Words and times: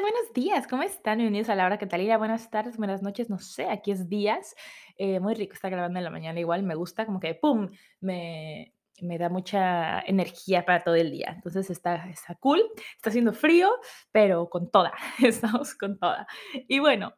Buenos 0.00 0.32
días, 0.34 0.66
¿cómo 0.66 0.82
están? 0.82 1.18
Bienvenidos 1.18 1.48
a 1.50 1.54
la 1.54 1.66
hora 1.66 1.78
Catalina. 1.78 2.18
Buenas 2.18 2.50
tardes, 2.50 2.76
buenas 2.76 3.00
noches, 3.00 3.30
no 3.30 3.38
sé, 3.38 3.68
aquí 3.68 3.92
es 3.92 4.08
días. 4.08 4.56
Eh, 4.96 5.20
muy 5.20 5.34
rico 5.34 5.52
estar 5.54 5.70
grabando 5.70 5.98
en 5.98 6.04
la 6.04 6.10
mañana, 6.10 6.40
igual 6.40 6.64
me 6.64 6.74
gusta, 6.74 7.06
como 7.06 7.20
que 7.20 7.34
¡pum! 7.34 7.70
Me, 8.00 8.74
me 9.00 9.18
da 9.18 9.28
mucha 9.28 10.00
energía 10.00 10.64
para 10.64 10.82
todo 10.82 10.96
el 10.96 11.12
día. 11.12 11.32
Entonces 11.36 11.70
está, 11.70 12.08
está 12.10 12.34
cool, 12.34 12.60
está 12.96 13.10
haciendo 13.10 13.32
frío, 13.32 13.70
pero 14.10 14.50
con 14.50 14.68
toda, 14.68 14.92
estamos 15.22 15.76
con 15.76 15.96
toda. 15.96 16.26
Y 16.66 16.80
bueno, 16.80 17.14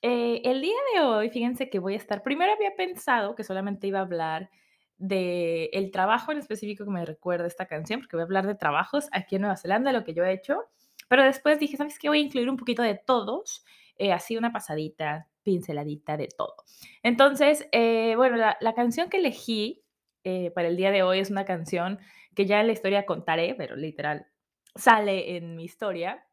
eh, 0.00 0.40
el 0.44 0.60
día 0.60 0.78
de 0.94 1.00
hoy, 1.00 1.30
fíjense 1.30 1.68
que 1.68 1.80
voy 1.80 1.94
a 1.94 1.98
estar, 1.98 2.22
primero 2.22 2.52
había 2.52 2.76
pensado 2.76 3.34
que 3.34 3.42
solamente 3.42 3.88
iba 3.88 3.98
a 3.98 4.02
hablar 4.02 4.50
de 4.98 5.64
el 5.72 5.90
trabajo 5.90 6.30
en 6.30 6.38
específico 6.38 6.84
que 6.84 6.90
me 6.92 7.04
recuerda 7.04 7.48
esta 7.48 7.66
canción, 7.66 8.00
porque 8.00 8.14
voy 8.14 8.22
a 8.22 8.26
hablar 8.26 8.46
de 8.46 8.54
trabajos 8.54 9.08
aquí 9.10 9.34
en 9.34 9.42
Nueva 9.42 9.56
Zelanda, 9.56 9.90
lo 9.90 10.04
que 10.04 10.14
yo 10.14 10.24
he 10.24 10.32
hecho, 10.32 10.68
pero 11.10 11.24
después 11.24 11.58
dije, 11.58 11.76
¿sabes 11.76 11.98
qué? 11.98 12.08
Voy 12.08 12.20
a 12.20 12.22
incluir 12.22 12.48
un 12.48 12.56
poquito 12.56 12.82
de 12.82 12.94
todos, 12.94 13.64
eh, 13.96 14.12
así 14.12 14.36
una 14.36 14.52
pasadita, 14.52 15.26
pinceladita 15.42 16.16
de 16.16 16.28
todo. 16.28 16.54
Entonces, 17.02 17.68
eh, 17.72 18.14
bueno, 18.14 18.36
la, 18.36 18.74
canción 18.74 19.10
que 19.10 19.16
elegí 19.16 19.82
eh, 20.22 20.52
para 20.52 20.68
el 20.68 20.76
día 20.76 20.92
de 20.92 21.02
hoy 21.02 21.18
es 21.18 21.28
una 21.28 21.44
canción 21.44 21.98
que 22.36 22.46
ya 22.46 22.60
en 22.60 22.68
la 22.68 22.74
historia 22.74 23.06
contaré, 23.06 23.56
pero 23.56 23.74
literal 23.74 24.28
sale 24.76 25.36
en 25.36 25.56
mi 25.56 25.64
historia. 25.64 26.24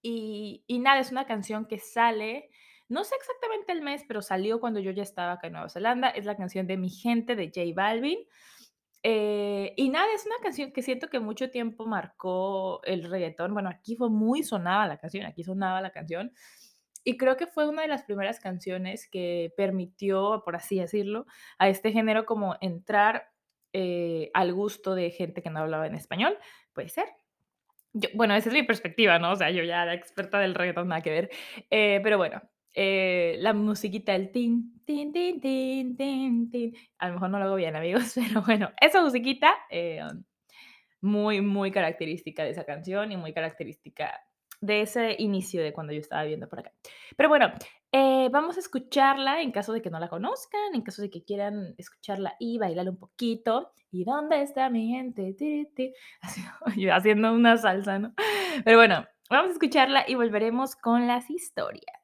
Y, 0.00 0.64
y 0.66 0.78
nada, 0.78 1.00
es 1.00 1.12
una 1.12 1.26
canción 1.26 1.66
que 1.66 1.78
sale, 1.78 2.48
no 2.88 3.04
sé 3.04 3.14
exactamente 3.16 3.72
el 3.72 3.82
mes, 3.82 4.02
pero 4.08 4.22
salió 4.22 4.60
cuando 4.60 4.80
yo 4.80 4.92
ya 4.92 5.02
estaba 5.02 5.32
acá 5.32 5.48
en 5.48 5.52
Nueva 5.52 5.68
Zelanda. 5.68 6.08
Es 6.08 6.24
la 6.24 6.38
canción 6.38 6.66
de 6.66 6.78
Mi 6.78 6.88
Gente 6.88 7.36
de 7.36 7.48
J 7.54 7.60
Balvin. 7.74 8.20
Eh, 9.06 9.74
y 9.76 9.90
nada, 9.90 10.06
es 10.14 10.24
una 10.24 10.36
canción 10.42 10.72
que 10.72 10.80
siento 10.80 11.08
que 11.08 11.20
mucho 11.20 11.50
tiempo 11.50 11.86
marcó 11.86 12.82
el 12.84 13.04
reggaetón. 13.04 13.52
Bueno, 13.52 13.68
aquí 13.68 13.96
fue 13.96 14.08
muy 14.08 14.42
sonada 14.42 14.86
la 14.88 14.96
canción, 14.96 15.26
aquí 15.26 15.44
sonaba 15.44 15.82
la 15.82 15.90
canción. 15.90 16.32
Y 17.04 17.18
creo 17.18 17.36
que 17.36 17.46
fue 17.46 17.68
una 17.68 17.82
de 17.82 17.88
las 17.88 18.04
primeras 18.04 18.40
canciones 18.40 19.06
que 19.10 19.52
permitió, 19.58 20.42
por 20.42 20.56
así 20.56 20.78
decirlo, 20.78 21.26
a 21.58 21.68
este 21.68 21.92
género 21.92 22.24
como 22.24 22.56
entrar 22.62 23.28
eh, 23.74 24.30
al 24.32 24.54
gusto 24.54 24.94
de 24.94 25.10
gente 25.10 25.42
que 25.42 25.50
no 25.50 25.60
hablaba 25.60 25.86
en 25.86 25.94
español. 25.94 26.38
Puede 26.72 26.88
ser. 26.88 27.04
Yo, 27.92 28.08
bueno, 28.14 28.34
esa 28.34 28.48
es 28.48 28.54
mi 28.54 28.62
perspectiva, 28.62 29.18
¿no? 29.18 29.32
O 29.32 29.36
sea, 29.36 29.50
yo 29.50 29.62
ya 29.64 29.84
la 29.84 29.92
experta 29.92 30.38
del 30.38 30.54
reggaetón, 30.54 30.88
nada 30.88 31.02
que 31.02 31.10
ver. 31.10 31.30
Eh, 31.68 32.00
pero 32.02 32.16
bueno, 32.16 32.40
eh, 32.74 33.36
la 33.38 33.52
musiquita, 33.52 34.14
el 34.14 34.30
tin, 34.32 34.82
tin, 34.84 35.12
tin, 35.12 35.40
tin, 35.40 35.96
tin, 35.96 36.50
tin. 36.50 36.76
A 36.98 37.08
lo 37.08 37.14
mejor 37.14 37.30
no 37.30 37.38
lo 37.38 37.44
hago 37.44 37.54
bien, 37.54 37.76
amigos, 37.76 38.12
pero 38.14 38.42
bueno, 38.42 38.70
esa 38.80 39.02
musiquita, 39.02 39.54
eh, 39.70 40.02
muy, 41.00 41.40
muy 41.40 41.70
característica 41.70 42.44
de 42.44 42.50
esa 42.50 42.64
canción 42.64 43.12
y 43.12 43.16
muy 43.16 43.32
característica 43.32 44.20
de 44.60 44.80
ese 44.80 45.16
inicio 45.18 45.62
de 45.62 45.72
cuando 45.72 45.92
yo 45.92 46.00
estaba 46.00 46.24
viendo 46.24 46.48
por 46.48 46.60
acá. 46.60 46.72
Pero 47.16 47.28
bueno, 47.28 47.52
eh, 47.92 48.28
vamos 48.32 48.56
a 48.56 48.60
escucharla 48.60 49.42
en 49.42 49.52
caso 49.52 49.72
de 49.72 49.82
que 49.82 49.90
no 49.90 50.00
la 50.00 50.08
conozcan, 50.08 50.74
en 50.74 50.82
caso 50.82 51.02
de 51.02 51.10
que 51.10 51.22
quieran 51.22 51.74
escucharla 51.76 52.34
y 52.40 52.58
bailar 52.58 52.88
un 52.88 52.96
poquito. 52.96 53.72
¿Y 53.90 54.04
dónde 54.04 54.42
está 54.42 54.70
mi 54.70 54.88
gente? 54.88 55.36
Yo 56.76 56.94
haciendo 56.94 57.32
una 57.32 57.56
salsa, 57.58 57.98
¿no? 57.98 58.14
Pero 58.64 58.78
bueno, 58.78 59.06
vamos 59.30 59.50
a 59.50 59.52
escucharla 59.52 60.04
y 60.08 60.14
volveremos 60.14 60.74
con 60.74 61.06
las 61.06 61.30
historias. 61.30 62.03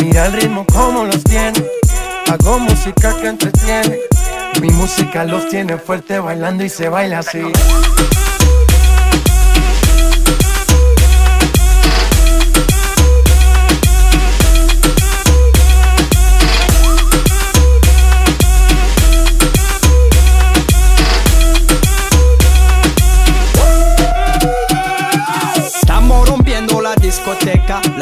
Mira 0.00 0.26
el 0.26 0.32
ritmo 0.32 0.64
como 0.72 1.04
los 1.04 1.22
tiene. 1.24 1.64
Hago 2.30 2.58
música 2.58 3.14
que 3.20 3.28
entretiene. 3.28 3.98
Mi 4.60 4.68
música 4.70 5.24
los 5.24 5.48
tiene 5.48 5.76
fuerte 5.76 6.18
bailando 6.18 6.64
y 6.64 6.68
se 6.68 6.88
baila 6.88 7.20
así. 7.20 7.42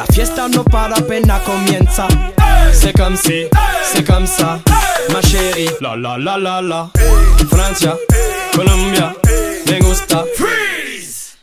La 0.01 0.07
fiesta 0.07 0.49
no 0.49 0.65
para 0.65 0.97
apenas 0.97 1.43
comienza. 1.43 2.09
C'est 2.73 2.97
comme 2.97 3.17
si, 3.17 3.47
c'est 3.93 4.07
comme 4.07 4.27
ça, 4.27 4.59
ma 5.13 5.21
chérie. 5.21 5.69
La 5.81 5.95
la 5.95 6.17
la 6.17 6.39
la 6.39 6.63
la. 6.63 6.91
Francia, 7.51 7.95
Colombia, 8.55 9.15
me 9.67 9.79
gusta. 9.81 10.25
Freeze. 10.37 11.37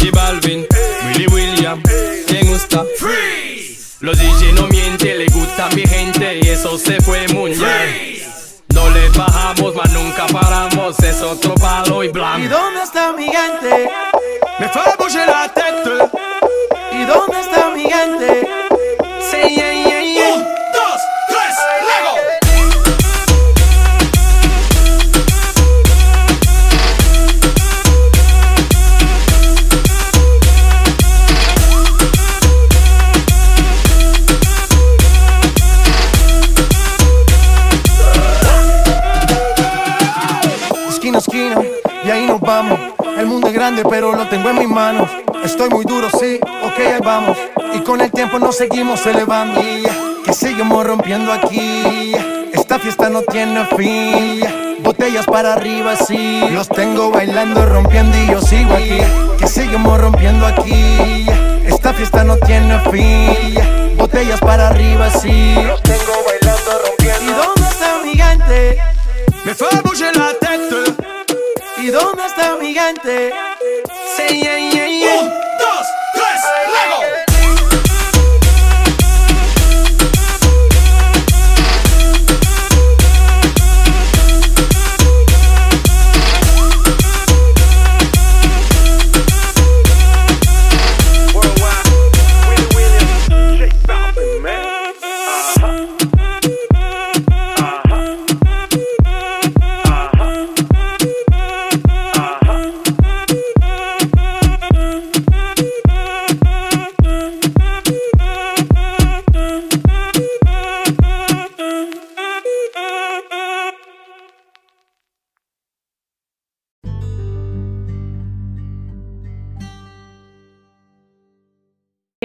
J 0.00 0.10
Balvin, 0.10 0.66
Willy 1.06 1.26
William, 1.28 1.82
me 2.30 2.42
gusta. 2.42 2.84
Freeze. 2.98 3.96
Los 4.00 4.18
DJ 4.18 4.52
no 4.52 4.66
mienten, 4.66 5.18
le 5.18 5.26
gusta 5.26 5.70
mi 5.74 5.82
gente 5.86 6.40
y 6.42 6.48
eso 6.48 6.76
se 6.76 7.00
fue 7.00 7.26
muy 7.28 7.52
bien. 7.54 8.22
No 8.74 8.90
le 8.90 9.08
bajamos, 9.10 9.74
mas 9.76 9.90
nunca 9.92 10.26
paramos, 10.26 10.98
es 11.00 11.22
otro 11.22 11.54
palo 11.54 12.02
y 12.02 12.08
¿Y 12.08 12.10
blanco. 12.10 12.48
dónde 12.50 12.82
está 12.82 13.12
mi 13.12 13.24
gente? 13.24 13.88
Me 14.58 14.70
bouger 14.98 15.26
la 15.26 15.48
tête. 15.48 16.23
Un, 18.04 18.18
dos, 18.18 18.28
tres, 21.26 21.56
Lego. 21.88 22.14
Esquina 40.90 41.18
esquina, 41.18 41.62
y 42.04 42.10
ahí 42.10 42.26
nos 42.26 42.38
vamos. 42.40 42.78
El 43.16 43.24
mundo 43.26 43.46
es 43.46 43.54
grande, 43.54 43.82
pero 43.88 44.14
lo 44.14 44.28
tengo 44.28 44.50
en 44.50 44.58
mis 44.58 44.68
manos. 44.68 45.08
Estoy 45.42 45.70
muy 45.70 45.86
duro, 45.86 46.10
sí, 46.10 46.38
ok, 46.62 46.78
ahí 46.78 47.00
vamos. 47.02 47.38
Con 47.84 48.00
el 48.00 48.10
tiempo 48.10 48.38
nos 48.38 48.56
seguimos 48.56 49.04
elevando. 49.06 49.60
Que 50.24 50.32
seguimos 50.32 50.86
rompiendo 50.86 51.32
aquí. 51.32 52.14
Esta 52.52 52.78
fiesta 52.78 53.10
no 53.10 53.22
tiene 53.22 53.66
fin. 53.76 54.40
Botellas 54.82 55.26
para 55.26 55.52
arriba, 55.54 55.94
sí. 55.96 56.40
Los 56.50 56.68
tengo 56.68 57.10
bailando, 57.10 57.64
rompiendo 57.66 58.16
y 58.16 58.26
yo 58.28 58.40
sigo 58.40 58.74
aquí. 58.74 59.00
Que 59.38 59.46
seguimos 59.46 60.00
rompiendo 60.00 60.46
aquí. 60.46 61.26
Esta 61.66 61.92
fiesta 61.92 62.24
no 62.24 62.36
tiene 62.38 62.78
fin. 62.90 63.96
Botellas 63.96 64.40
para 64.40 64.68
arriba, 64.68 65.10
sí. 65.10 65.54
Los 65.66 65.82
tengo 65.82 66.12
bailando, 66.26 66.70
rompiendo. 66.86 67.22
¿Y 67.22 67.34
dónde 67.34 67.68
está 67.68 67.98
mi 68.02 68.14
gente? 68.14 68.78
Me 69.44 69.54
fait 69.54 69.82
bouger 69.82 70.16
la 70.16 70.32
tête. 70.40 70.94
¿Y 71.78 71.88
dónde 71.88 72.26
está 72.26 72.56
mi? 72.60 72.74
Say 74.16 74.40
yeah, 74.40 74.58
yeah, 74.58 74.73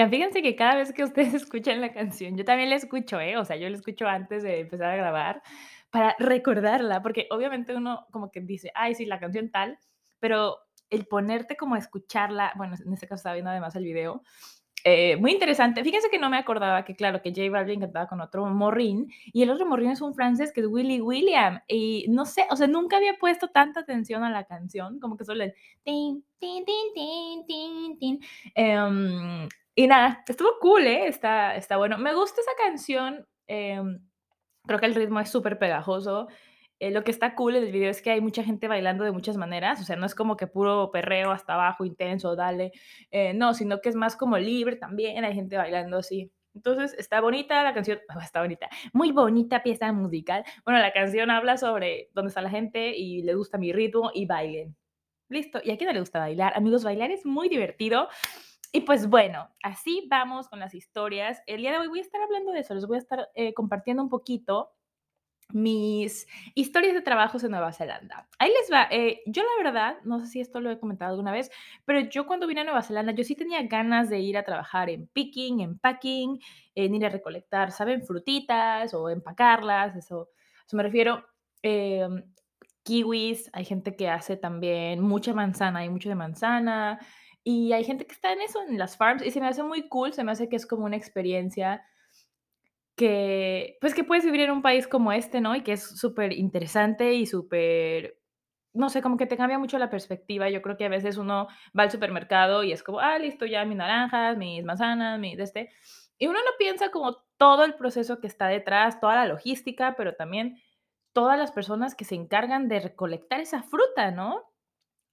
Fíjense 0.07 0.41
que 0.41 0.55
cada 0.55 0.75
vez 0.75 0.93
que 0.93 1.03
ustedes 1.03 1.33
escuchan 1.33 1.81
la 1.81 1.91
canción, 1.91 2.37
yo 2.37 2.45
también 2.45 2.69
la 2.69 2.75
escucho, 2.75 3.19
¿eh? 3.19 3.37
O 3.37 3.45
sea, 3.45 3.57
yo 3.57 3.67
la 3.69 3.75
escucho 3.75 4.07
antes 4.07 4.43
de 4.43 4.59
empezar 4.61 4.91
a 4.91 4.95
grabar 4.95 5.41
para 5.89 6.15
recordarla, 6.19 7.01
porque 7.01 7.27
obviamente 7.31 7.75
uno 7.75 8.05
como 8.11 8.31
que 8.31 8.41
dice, 8.41 8.71
ay, 8.75 8.95
sí, 8.95 9.05
la 9.05 9.19
canción 9.19 9.49
tal, 9.49 9.79
pero 10.19 10.57
el 10.89 11.05
ponerte 11.05 11.57
como 11.57 11.75
a 11.75 11.79
escucharla, 11.79 12.53
bueno, 12.55 12.75
en 12.83 12.93
este 12.93 13.07
caso 13.07 13.15
estaba 13.17 13.33
viendo 13.33 13.51
además 13.51 13.75
el 13.75 13.83
video, 13.83 14.23
eh, 14.83 15.17
muy 15.17 15.31
interesante. 15.31 15.83
Fíjense 15.83 16.09
que 16.09 16.19
no 16.19 16.29
me 16.29 16.37
acordaba 16.37 16.85
que, 16.85 16.95
claro, 16.95 17.21
que 17.21 17.31
J 17.31 17.49
Balvin 17.51 17.81
cantaba 17.81 18.07
con 18.07 18.21
otro 18.21 18.45
morrín 18.45 19.11
y 19.25 19.43
el 19.43 19.49
otro 19.49 19.65
morrín 19.65 19.91
es 19.91 20.01
un 20.01 20.13
francés 20.13 20.53
que 20.53 20.61
es 20.61 20.67
Willy 20.67 21.01
William. 21.01 21.59
Y 21.67 22.05
no 22.09 22.25
sé, 22.25 22.45
o 22.49 22.55
sea, 22.55 22.67
nunca 22.67 22.97
había 22.97 23.17
puesto 23.17 23.49
tanta 23.49 23.81
atención 23.81 24.23
a 24.23 24.29
la 24.29 24.45
canción, 24.45 24.99
como 24.99 25.17
que 25.17 25.25
solo 25.25 25.43
el 25.43 25.53
tin, 25.83 26.23
tin, 26.39 26.63
tin, 26.65 26.93
tin, 26.93 27.45
tin, 27.45 27.99
tin. 27.99 28.19
Em, 28.55 29.49
y 29.79 29.87
nada, 29.87 30.25
estuvo 30.27 30.59
cool, 30.59 30.85
¿eh? 30.87 31.07
Está, 31.07 31.55
está 31.55 31.77
bueno. 31.77 31.97
Me 31.97 32.13
gusta 32.13 32.41
esa 32.41 32.51
canción. 32.61 33.25
Em, 33.47 34.01
creo 34.67 34.77
que 34.77 34.85
el 34.87 34.93
ritmo 34.93 35.21
es 35.21 35.29
súper 35.29 35.57
pegajoso. 35.57 36.27
Eh, 36.79 36.91
lo 36.91 37.05
que 37.05 37.11
está 37.11 37.33
cool 37.33 37.55
en 37.55 37.63
el 37.63 37.71
video 37.71 37.89
es 37.89 38.01
que 38.01 38.11
hay 38.11 38.19
mucha 38.19 38.43
gente 38.43 38.67
bailando 38.67 39.05
de 39.05 39.13
muchas 39.13 39.37
maneras, 39.37 39.79
o 39.79 39.85
sea, 39.85 39.95
no 39.95 40.05
es 40.05 40.15
como 40.15 40.35
que 40.35 40.47
puro 40.47 40.91
perreo 40.91 41.31
hasta 41.31 41.53
abajo, 41.53 41.85
intenso, 41.85 42.35
dale, 42.35 42.73
eh, 43.11 43.33
no, 43.33 43.53
sino 43.53 43.79
que 43.79 43.87
es 43.87 43.95
más 43.95 44.17
como 44.17 44.37
libre 44.37 44.75
también, 44.75 45.23
hay 45.23 45.33
gente 45.33 45.55
bailando 45.55 45.99
así. 45.99 46.29
Entonces, 46.53 46.93
está 46.99 47.21
bonita 47.21 47.63
la 47.63 47.73
canción, 47.73 47.99
está 48.21 48.41
bonita, 48.41 48.67
muy 48.91 49.13
bonita 49.13 49.63
pieza 49.63 49.93
musical. 49.93 50.43
Bueno, 50.65 50.81
la 50.81 50.91
canción 50.91 51.31
habla 51.31 51.55
sobre 51.57 52.09
dónde 52.13 52.29
está 52.29 52.41
la 52.41 52.49
gente 52.49 52.97
y 52.97 53.23
le 53.23 53.33
gusta 53.35 53.57
mi 53.57 53.71
ritmo 53.71 54.11
y 54.13 54.25
bailen. 54.25 54.75
Listo, 55.29 55.61
¿y 55.63 55.71
a 55.71 55.77
quién 55.77 55.87
no 55.87 55.93
le 55.93 56.01
gusta 56.01 56.19
bailar? 56.19 56.51
Amigos, 56.57 56.83
bailar 56.83 57.11
es 57.11 57.25
muy 57.25 57.47
divertido. 57.47 58.09
Y 58.71 58.81
pues 58.81 59.07
bueno, 59.07 59.49
así 59.63 60.07
vamos 60.09 60.47
con 60.47 60.59
las 60.59 60.75
historias. 60.75 61.41
El 61.47 61.61
día 61.61 61.71
de 61.71 61.79
hoy 61.79 61.87
voy 61.87 61.99
a 61.99 62.03
estar 62.03 62.21
hablando 62.21 62.51
de 62.51 62.59
eso, 62.59 62.75
les 62.75 62.85
voy 62.85 62.97
a 62.97 62.99
estar 62.99 63.29
eh, 63.33 63.53
compartiendo 63.53 64.03
un 64.03 64.09
poquito 64.09 64.71
mis 65.51 66.27
historias 66.53 66.93
de 66.93 67.01
trabajos 67.01 67.43
en 67.43 67.51
Nueva 67.51 67.73
Zelanda. 67.73 68.27
Ahí 68.37 68.51
les 68.51 68.71
va. 68.71 68.87
Eh, 68.91 69.21
yo 69.25 69.41
la 69.41 69.63
verdad, 69.63 69.97
no 70.03 70.19
sé 70.19 70.27
si 70.27 70.39
esto 70.39 70.61
lo 70.61 70.69
he 70.69 70.79
comentado 70.79 71.11
alguna 71.11 71.31
vez, 71.31 71.49
pero 71.85 72.01
yo 72.01 72.27
cuando 72.27 72.45
vine 72.45 72.61
a 72.61 72.63
Nueva 72.63 72.83
Zelanda, 72.83 73.13
yo 73.13 73.23
sí 73.23 73.35
tenía 73.35 73.63
ganas 73.63 74.09
de 74.09 74.19
ir 74.19 74.37
a 74.37 74.43
trabajar 74.43 74.89
en 74.91 75.07
picking, 75.07 75.61
en 75.61 75.79
packing, 75.79 76.39
en 76.75 76.95
ir 76.95 77.05
a 77.05 77.09
recolectar, 77.09 77.71
¿saben? 77.71 78.03
Frutitas 78.03 78.93
o 78.93 79.09
empacarlas, 79.09 79.95
eso, 79.95 80.29
eso 80.67 80.77
me 80.77 80.83
refiero. 80.83 81.25
Em, 81.63 82.23
kiwis, 82.83 83.49
hay 83.53 83.65
gente 83.65 83.95
que 83.95 84.09
hace 84.09 84.37
también 84.37 85.01
mucha 85.01 85.33
manzana, 85.33 85.79
hay 85.79 85.89
mucho 85.89 86.09
de 86.09 86.15
manzana, 86.15 86.99
y 87.51 87.73
hay 87.73 87.83
gente 87.83 88.05
que 88.05 88.13
está 88.13 88.31
en 88.31 88.41
eso, 88.41 88.61
en 88.61 88.77
las 88.77 88.95
farms, 88.95 89.25
y 89.25 89.31
se 89.31 89.41
me 89.41 89.47
hace 89.47 89.63
muy 89.63 89.89
cool, 89.89 90.13
se 90.13 90.23
me 90.23 90.31
hace 90.31 90.49
que 90.49 90.55
es 90.55 90.67
como 90.67 90.85
una 90.85 90.97
experiencia 90.97 91.83
que, 92.95 93.79
pues, 93.81 93.95
que 93.95 94.03
puedes 94.03 94.23
vivir 94.23 94.41
en 94.41 94.51
un 94.51 94.61
país 94.61 94.87
como 94.87 95.11
este, 95.11 95.41
¿no? 95.41 95.55
Y 95.55 95.63
que 95.63 95.71
es 95.71 95.99
súper 95.99 96.31
interesante 96.31 97.15
y 97.15 97.25
súper, 97.25 98.19
no 98.71 98.89
sé, 98.89 99.01
como 99.01 99.17
que 99.17 99.25
te 99.25 99.35
cambia 99.35 99.57
mucho 99.57 99.79
la 99.79 99.89
perspectiva. 99.89 100.47
Yo 100.51 100.61
creo 100.61 100.77
que 100.77 100.85
a 100.85 100.89
veces 100.89 101.17
uno 101.17 101.47
va 101.75 101.83
al 101.83 101.89
supermercado 101.89 102.61
y 102.63 102.71
es 102.71 102.83
como, 102.83 102.99
ah, 102.99 103.17
listo, 103.17 103.47
ya 103.47 103.65
mis 103.65 103.77
naranjas, 103.77 104.37
mis 104.37 104.63
manzanas, 104.63 105.19
mi 105.19 105.35
de 105.35 105.41
este. 105.41 105.71
Y 106.19 106.27
uno 106.27 106.37
no 106.37 106.51
piensa 106.59 106.91
como 106.91 107.17
todo 107.37 107.63
el 107.65 107.73
proceso 107.73 108.19
que 108.19 108.27
está 108.27 108.47
detrás, 108.47 108.99
toda 108.99 109.15
la 109.15 109.25
logística, 109.25 109.95
pero 109.97 110.13
también 110.13 110.61
todas 111.13 111.39
las 111.39 111.51
personas 111.51 111.95
que 111.95 112.05
se 112.05 112.13
encargan 112.13 112.67
de 112.67 112.79
recolectar 112.79 113.39
esa 113.39 113.63
fruta, 113.63 114.11
¿no? 114.11 114.43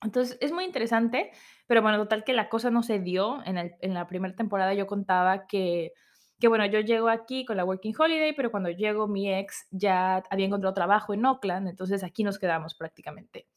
Entonces, 0.02 0.38
es 0.40 0.52
muy 0.52 0.64
interesante, 0.64 1.30
pero 1.66 1.82
bueno, 1.82 1.98
total 1.98 2.24
que 2.24 2.32
la 2.32 2.48
cosa 2.48 2.70
no 2.70 2.82
se 2.82 2.98
dio. 2.98 3.42
En, 3.44 3.58
el, 3.58 3.74
en 3.80 3.94
la 3.94 4.06
primera 4.06 4.34
temporada 4.34 4.74
yo 4.74 4.86
contaba 4.86 5.46
que 5.46 5.92
que 6.38 6.48
bueno, 6.48 6.66
yo 6.66 6.80
llego 6.80 7.08
aquí 7.08 7.44
con 7.44 7.56
la 7.56 7.64
Working 7.64 7.94
Holiday, 7.98 8.34
pero 8.34 8.50
cuando 8.50 8.70
llego 8.70 9.08
mi 9.08 9.32
ex 9.32 9.66
ya 9.70 10.22
había 10.30 10.46
encontrado 10.46 10.74
trabajo 10.74 11.14
en 11.14 11.24
Oakland, 11.24 11.68
entonces 11.68 12.04
aquí 12.04 12.24
nos 12.24 12.38
quedamos 12.38 12.74
prácticamente. 12.74 13.48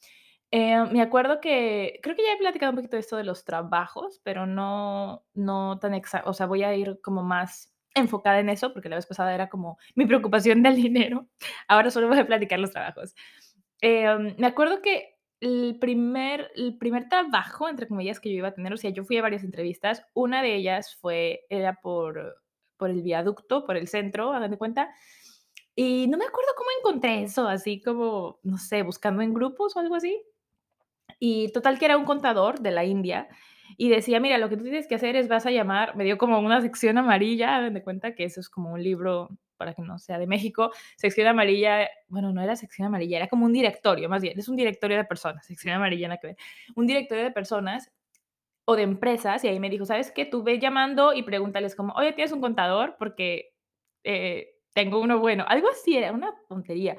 Eh, 0.51 0.83
me 0.91 1.01
acuerdo 1.01 1.41
que, 1.41 2.00
creo 2.01 2.15
que 2.15 2.24
ya 2.24 2.33
he 2.33 2.38
platicado 2.38 2.71
un 2.71 2.77
poquito 2.77 2.95
de 2.95 3.01
esto 3.01 3.18
de 3.18 3.24
los 3.24 3.44
trabajos, 3.44 4.21
pero 4.24 4.47
no, 4.47 5.24
no 5.33 5.77
tan 5.80 5.94
exacto, 5.94 6.30
o 6.30 6.33
sea, 6.33 6.47
voy 6.47 6.63
a 6.63 6.74
ir 6.74 7.00
como 7.03 7.21
más 7.21 7.74
enfocada 7.94 8.39
en 8.39 8.50
eso, 8.50 8.74
porque 8.74 8.89
la 8.89 8.95
vez 8.95 9.06
pasada 9.06 9.33
era 9.35 9.50
como 9.50 9.77
mi 9.95 10.06
preocupación 10.06 10.63
del 10.63 10.75
dinero, 10.75 11.27
ahora 11.68 11.92
solo 11.92 12.07
voy 12.07 12.19
a 12.19 12.25
platicar 12.25 12.59
los 12.59 12.71
trabajos. 12.71 13.13
Eh, 13.81 14.35
me 14.38 14.47
acuerdo 14.47 14.81
que 14.81 15.19
el 15.41 15.77
primer, 15.80 16.51
el 16.56 16.77
primer 16.77 17.09
trabajo, 17.09 17.69
entre 17.69 17.88
comillas, 17.88 18.19
que 18.19 18.30
yo 18.30 18.38
iba 18.38 18.50
a 18.50 18.53
tener, 18.53 18.74
o 18.74 18.77
sea, 18.77 18.89
yo 18.91 19.03
fui 19.06 19.18
a 19.18 19.21
varias 19.21 19.44
entrevistas, 19.44 20.06
una 20.13 20.41
de 20.41 20.56
ellas 20.56 20.97
fue, 21.00 21.45
era 21.50 21.75
por 21.81 22.36
por 22.80 22.89
el 22.89 23.03
viaducto, 23.03 23.65
por 23.65 23.77
el 23.77 23.88
centro, 23.88 24.33
hagan 24.33 24.50
de 24.50 24.57
cuenta. 24.57 24.89
Y 25.75 26.07
no 26.07 26.18
me 26.18 26.25
acuerdo 26.25 26.50
cómo 26.57 26.69
encontré 26.80 27.24
eso, 27.24 27.47
así 27.47 27.81
como, 27.81 28.39
no 28.44 28.57
sé, 28.57 28.83
buscando 28.83 29.21
en 29.21 29.33
grupos 29.33 29.75
o 29.75 29.80
algo 29.80 29.95
así. 29.95 30.19
Y 31.19 31.51
total 31.51 31.77
que 31.77 31.85
era 31.85 31.97
un 31.97 32.06
contador 32.06 32.62
de 32.62 32.71
la 32.71 32.85
India 32.85 33.27
y 33.77 33.89
decía, 33.89 34.19
mira, 34.19 34.38
lo 34.38 34.50
que 34.50 34.57
tú 34.57 34.63
tienes 34.63 34.88
que 34.88 34.95
hacer 34.95 35.15
es 35.15 35.27
vas 35.27 35.45
a 35.45 35.51
llamar, 35.51 35.95
me 35.95 36.06
dio 36.06 36.18
como 36.18 36.39
una 36.39 36.62
sección 36.62 36.97
amarilla, 36.97 37.57
hagan 37.57 37.74
de 37.74 37.83
cuenta 37.83 38.15
que 38.15 38.24
eso 38.24 38.39
es 38.39 38.50
como 38.50 38.71
un 38.71 38.81
libro, 38.81 39.30
para 39.59 39.75
que 39.75 39.83
no 39.83 40.00
sea 40.00 40.17
de 40.17 40.25
México, 40.25 40.71
sección 40.95 41.27
amarilla, 41.27 41.88
bueno, 42.07 42.33
no 42.33 42.41
era 42.41 42.56
sección 42.56 42.88
amarilla, 42.88 43.17
era 43.17 43.27
como 43.27 43.45
un 43.45 43.53
directorio, 43.53 44.09
más 44.09 44.23
bien, 44.23 44.39
es 44.39 44.50
un 44.50 44.56
directorio 44.56 44.97
de 44.97 45.03
personas, 45.03 45.45
sección 45.45 45.75
amarilla, 45.75 46.07
nada 46.07 46.19
que 46.19 46.27
ver, 46.27 46.38
un 46.75 46.88
directorio 46.88 47.23
de 47.23 47.31
personas 47.31 47.91
o 48.65 48.75
de 48.75 48.83
empresas, 48.83 49.44
y 49.44 49.47
ahí 49.47 49.59
me 49.59 49.69
dijo, 49.69 49.85
¿sabes 49.85 50.11
qué? 50.11 50.25
Tú 50.25 50.44
ve 50.44 50.59
llamando 50.59 51.13
y 51.13 51.23
pregúntales 51.23 51.75
como, 51.75 51.94
oye, 51.94 52.13
¿tienes 52.13 52.31
un 52.31 52.39
contador? 52.39 52.95
Porque 52.99 53.54
eh, 54.04 54.59
tengo 54.73 55.01
uno 55.01 55.19
bueno. 55.19 55.44
Algo 55.47 55.68
así, 55.69 55.97
era 55.97 56.11
una 56.11 56.35
tontería. 56.47 56.95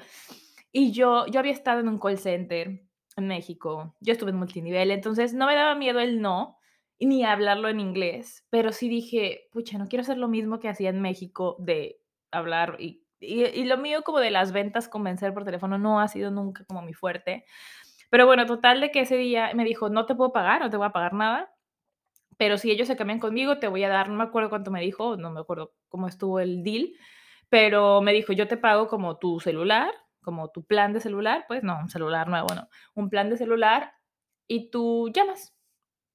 Y 0.73 0.91
yo, 0.91 1.25
yo 1.27 1.39
había 1.39 1.53
estado 1.53 1.79
en 1.79 1.87
un 1.87 1.97
call 1.97 2.17
center 2.17 2.81
en 3.17 3.27
México, 3.27 3.95
yo 4.01 4.13
estuve 4.13 4.31
en 4.31 4.37
multinivel, 4.37 4.91
entonces 4.91 5.33
no 5.33 5.47
me 5.47 5.55
daba 5.55 5.75
miedo 5.75 5.99
el 5.99 6.21
no, 6.21 6.57
ni 6.99 7.23
hablarlo 7.23 7.69
en 7.69 7.79
inglés, 7.79 8.45
pero 8.49 8.71
sí 8.71 8.89
dije, 8.89 9.47
pucha, 9.51 9.77
no 9.77 9.87
quiero 9.87 10.01
hacer 10.01 10.17
lo 10.17 10.27
mismo 10.27 10.59
que 10.59 10.69
hacía 10.69 10.89
en 10.89 11.01
México 11.01 11.55
de 11.59 12.00
hablar 12.31 12.77
y, 12.79 13.03
y, 13.19 13.63
lo 13.65 13.77
mío 13.77 14.03
como 14.03 14.19
de 14.19 14.31
las 14.31 14.51
ventas, 14.51 14.87
convencer 14.87 15.33
por 15.33 15.45
teléfono, 15.45 15.77
no 15.77 15.99
ha 15.99 16.07
sido 16.07 16.31
nunca 16.31 16.65
como 16.65 16.81
mi 16.81 16.93
fuerte. 16.93 17.45
Pero 18.09 18.25
bueno, 18.25 18.45
total 18.45 18.81
de 18.81 18.91
que 18.91 19.01
ese 19.01 19.15
día 19.17 19.51
me 19.53 19.63
dijo, 19.63 19.89
no 19.89 20.05
te 20.05 20.15
puedo 20.15 20.33
pagar, 20.33 20.61
no 20.61 20.69
te 20.69 20.77
voy 20.77 20.87
a 20.87 20.91
pagar 20.91 21.13
nada, 21.13 21.53
pero 22.37 22.57
si 22.57 22.71
ellos 22.71 22.87
se 22.87 22.95
cambian 22.97 23.19
conmigo, 23.19 23.59
te 23.59 23.67
voy 23.67 23.83
a 23.83 23.89
dar, 23.89 24.09
no 24.09 24.15
me 24.15 24.23
acuerdo 24.23 24.49
cuánto 24.49 24.71
me 24.71 24.81
dijo, 24.81 25.15
no 25.17 25.31
me 25.31 25.41
acuerdo 25.41 25.73
cómo 25.89 26.07
estuvo 26.07 26.39
el 26.39 26.63
deal, 26.63 26.91
pero 27.49 28.01
me 28.01 28.13
dijo, 28.13 28.33
yo 28.33 28.47
te 28.47 28.57
pago 28.57 28.87
como 28.87 29.17
tu 29.17 29.39
celular, 29.39 29.93
como 30.21 30.49
tu 30.49 30.63
plan 30.65 30.93
de 30.93 31.01
celular, 31.01 31.45
pues 31.47 31.63
no, 31.63 31.77
un 31.79 31.89
celular 31.89 32.27
nuevo, 32.27 32.47
no, 32.55 32.67
un 32.95 33.09
plan 33.09 33.29
de 33.29 33.37
celular 33.37 33.93
y 34.47 34.71
tú 34.71 35.11
llamas. 35.13 35.55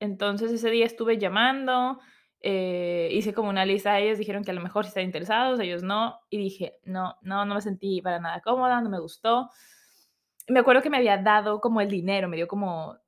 Entonces 0.00 0.52
ese 0.52 0.70
día 0.70 0.86
estuve 0.86 1.18
llamando, 1.18 2.00
eh, 2.48 3.08
hice 3.10 3.34
como 3.34 3.48
una 3.48 3.66
lista, 3.66 3.98
ellos 3.98 4.18
dijeron 4.18 4.44
que 4.44 4.52
a 4.52 4.54
lo 4.54 4.60
mejor 4.60 4.84
si 4.84 4.90
están 4.90 5.02
interesados, 5.02 5.58
ellos 5.58 5.82
no, 5.82 6.20
y 6.30 6.38
dije, 6.38 6.78
no, 6.84 7.16
no, 7.22 7.44
no 7.44 7.56
me 7.56 7.60
sentí 7.60 8.00
para 8.00 8.20
nada 8.20 8.40
cómoda, 8.40 8.80
no 8.80 8.88
me 8.88 9.00
gustó. 9.00 9.50
Me 10.46 10.60
acuerdo 10.60 10.80
que 10.80 10.88
me 10.88 10.96
había 10.98 11.16
dado 11.16 11.60
como 11.60 11.80
el 11.80 11.88
dinero, 11.88 12.28
me 12.28 12.36
dio 12.36 12.46
como 12.46 12.98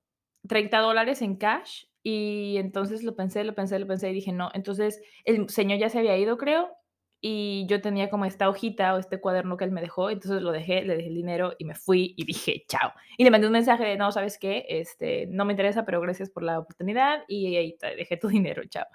30 0.49 0.81
dólares 0.81 1.23
en 1.23 1.37
cash 1.37 1.85
y 2.03 2.57
entonces 2.57 3.05
lo 3.05 3.15
pensé, 3.15 3.45
lo 3.45 3.55
pensé, 3.55 3.79
lo 3.79 3.87
pensé 3.87 4.11
y 4.11 4.15
dije, 4.15 4.33
no, 4.33 4.51
entonces 4.55 5.01
el 5.25 5.49
señor 5.49 5.79
ya 5.79 5.89
se 5.89 6.01
había 6.01 6.17
ido, 6.19 6.37
creo, 6.37 6.71
y 7.21 7.67
yo 7.69 7.81
tenía 7.81 8.11
como 8.11 8.25
esta 8.25 8.49
hojita 8.49 8.95
o 8.95 8.99
este 8.99 9.21
cuaderno 9.21 9.57
que 9.57 9.65
él 9.65 9.73
me 9.73 9.81
dejó, 9.81 10.11
entonces 10.11 10.41
lo 10.41 10.53
dejé, 10.53 10.83
le 10.83 10.97
dejé 10.97 11.09
el 11.09 11.15
dinero 11.15 11.55
y 11.59 11.65
me 11.65 11.75
fui 11.75 12.15
y 12.17 12.25
dije, 12.25 12.65
chao. 12.69 12.93
Y 13.17 13.25
le 13.25 13.31
mandé 13.31 13.47
un 13.49 13.53
mensaje 13.53 13.85
de, 13.85 13.97
no, 13.97 14.13
¿sabes 14.13 14.39
qué? 14.39 14.65
Este, 14.69 15.27
no 15.27 15.45
me 15.45 15.53
interesa, 15.53 15.85
pero 15.85 16.01
gracias 16.01 16.31
por 16.31 16.45
la 16.45 16.61
oportunidad 16.61 17.25
y 17.27 17.57
ahí 17.57 17.77
te 17.77 17.97
dejé 17.97 18.17
tu 18.17 18.29
dinero, 18.29 18.63
chao. 18.69 18.87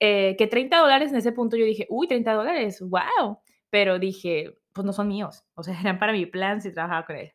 Eh, 0.00 0.34
que 0.38 0.46
30 0.46 0.78
dólares 0.78 1.10
en 1.10 1.16
ese 1.16 1.32
punto 1.32 1.56
yo 1.56 1.64
dije, 1.64 1.86
uy, 1.90 2.08
30 2.08 2.32
dólares, 2.32 2.80
wow. 2.80 3.38
Pero 3.68 3.98
dije, 3.98 4.58
pues 4.72 4.84
no 4.84 4.92
son 4.92 5.08
míos, 5.08 5.44
o 5.54 5.62
sea, 5.62 5.78
eran 5.80 5.98
para 5.98 6.12
mi 6.12 6.26
plan 6.26 6.62
si 6.62 6.72
trabajaba 6.72 7.04
con 7.04 7.16
él. 7.16 7.32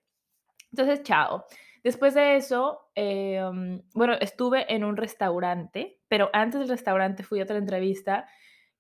Entonces, 0.72 1.04
chao. 1.04 1.46
Después 1.84 2.14
de 2.14 2.36
eso, 2.36 2.92
em, 2.96 3.82
bueno, 3.94 4.14
estuve 4.20 4.72
en 4.74 4.84
un 4.84 4.98
restaurante, 4.98 6.00
pero 6.08 6.30
antes 6.32 6.60
del 6.60 6.70
restaurante 6.70 7.24
fui 7.24 7.40
a 7.40 7.44
otra 7.44 7.58
entrevista 7.58 8.28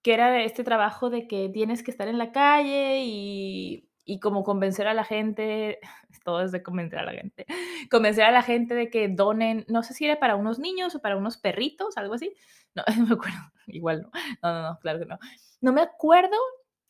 que 0.01 0.13
era 0.13 0.43
este 0.43 0.63
trabajo 0.63 1.09
de 1.09 1.27
que 1.27 1.49
tienes 1.49 1.83
que 1.83 1.91
estar 1.91 2.07
en 2.07 2.17
la 2.17 2.31
calle 2.31 3.01
y, 3.03 3.89
y 4.05 4.19
como 4.19 4.43
convencer 4.43 4.87
a 4.87 4.93
la 4.93 5.03
gente, 5.03 5.79
todo 6.25 6.41
es 6.41 6.51
de 6.51 6.63
convencer 6.63 6.99
a 6.99 7.03
la 7.05 7.13
gente, 7.13 7.45
convencer 7.91 8.25
a 8.25 8.31
la 8.31 8.43
gente 8.43 8.73
de 8.75 8.89
que 8.89 9.07
donen, 9.09 9.65
no 9.67 9.83
sé 9.83 9.93
si 9.93 10.05
era 10.05 10.19
para 10.19 10.35
unos 10.35 10.59
niños 10.59 10.95
o 10.95 11.01
para 11.01 11.17
unos 11.17 11.37
perritos, 11.37 11.97
algo 11.97 12.15
así. 12.15 12.33
No, 12.73 12.83
no 12.97 13.05
me 13.05 13.13
acuerdo, 13.15 13.37
igual 13.67 14.03
no, 14.03 14.11
no, 14.41 14.53
no, 14.53 14.69
no, 14.69 14.79
claro 14.79 14.99
que 14.99 15.05
no. 15.05 15.19
No 15.59 15.73
me 15.73 15.81
acuerdo 15.81 16.37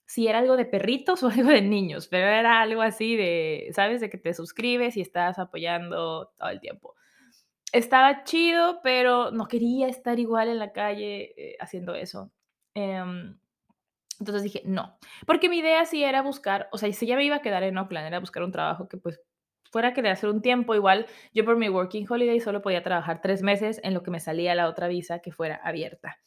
si 0.05 0.27
era 0.27 0.37
algo 0.37 0.55
de 0.55 0.65
perritos 0.65 1.23
o 1.23 1.29
algo 1.29 1.49
de 1.49 1.63
niños, 1.63 2.07
pero 2.07 2.27
era 2.27 2.61
algo 2.61 2.83
así 2.83 3.15
de, 3.15 3.67
¿sabes? 3.73 3.99
De 3.99 4.09
que 4.11 4.19
te 4.19 4.35
suscribes 4.35 4.95
y 4.95 5.01
estás 5.01 5.39
apoyando 5.39 6.27
todo 6.37 6.49
el 6.49 6.59
tiempo. 6.59 6.93
estaba 7.73 8.23
chido, 8.25 8.81
pero 8.83 9.31
no 9.31 9.47
quería 9.47 9.87
estar 9.87 10.19
igual 10.19 10.49
en 10.49 10.59
la 10.59 10.73
calle 10.73 11.33
eh, 11.37 11.55
haciendo 11.59 11.95
eso. 11.95 12.31
Em, 12.75 13.37
entonces 14.19 14.43
dije, 14.43 14.61
no, 14.65 14.97
porque 15.25 15.49
mi 15.49 15.59
idea 15.59 15.85
sí 15.85 16.03
era 16.03 16.21
buscar, 16.21 16.69
o 16.71 16.77
sea, 16.77 16.91
si 16.93 17.07
ya 17.07 17.15
me 17.15 17.25
iba 17.25 17.37
a 17.37 17.41
quedar 17.41 17.63
en 17.63 17.77
Oakland, 17.77 18.07
era 18.07 18.19
buscar 18.19 18.43
un 18.43 18.51
trabajo 18.51 18.87
que 18.87 18.97
pues 18.97 19.19
fuera 19.71 19.89
a 19.89 19.93
querer 19.93 20.11
hacer 20.11 20.29
un 20.29 20.41
tiempo, 20.41 20.75
igual 20.75 21.07
yo 21.33 21.45
por 21.45 21.57
mi 21.57 21.69
working 21.69 22.05
holiday 22.09 22.39
solo 22.39 22.61
podía 22.61 22.83
trabajar 22.83 23.21
tres 23.21 23.41
meses 23.41 23.79
en 23.83 23.93
lo 23.93 24.03
que 24.03 24.11
me 24.11 24.19
salía 24.19 24.53
la 24.55 24.67
otra 24.69 24.87
visa 24.87 25.19
que 25.19 25.31
fuera 25.31 25.55
abierta. 25.63 26.17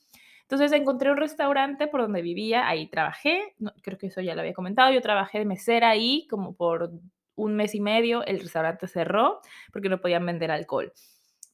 Entonces 0.42 0.72
encontré 0.72 1.10
un 1.10 1.16
restaurante 1.16 1.86
por 1.86 2.02
donde 2.02 2.20
vivía, 2.22 2.68
ahí 2.68 2.88
trabajé, 2.88 3.54
creo 3.82 3.98
que 3.98 4.08
eso 4.08 4.20
ya 4.20 4.34
lo 4.34 4.40
había 4.42 4.54
comentado, 4.54 4.92
yo 4.92 5.00
trabajé 5.00 5.38
de 5.38 5.46
mesera 5.46 5.90
ahí 5.90 6.26
como 6.28 6.54
por 6.54 6.90
un 7.36 7.56
mes 7.56 7.74
y 7.74 7.80
medio, 7.80 8.24
el 8.24 8.40
restaurante 8.40 8.86
cerró 8.88 9.40
porque 9.72 9.88
no 9.88 10.00
podían 10.00 10.26
vender 10.26 10.50
alcohol. 10.50 10.92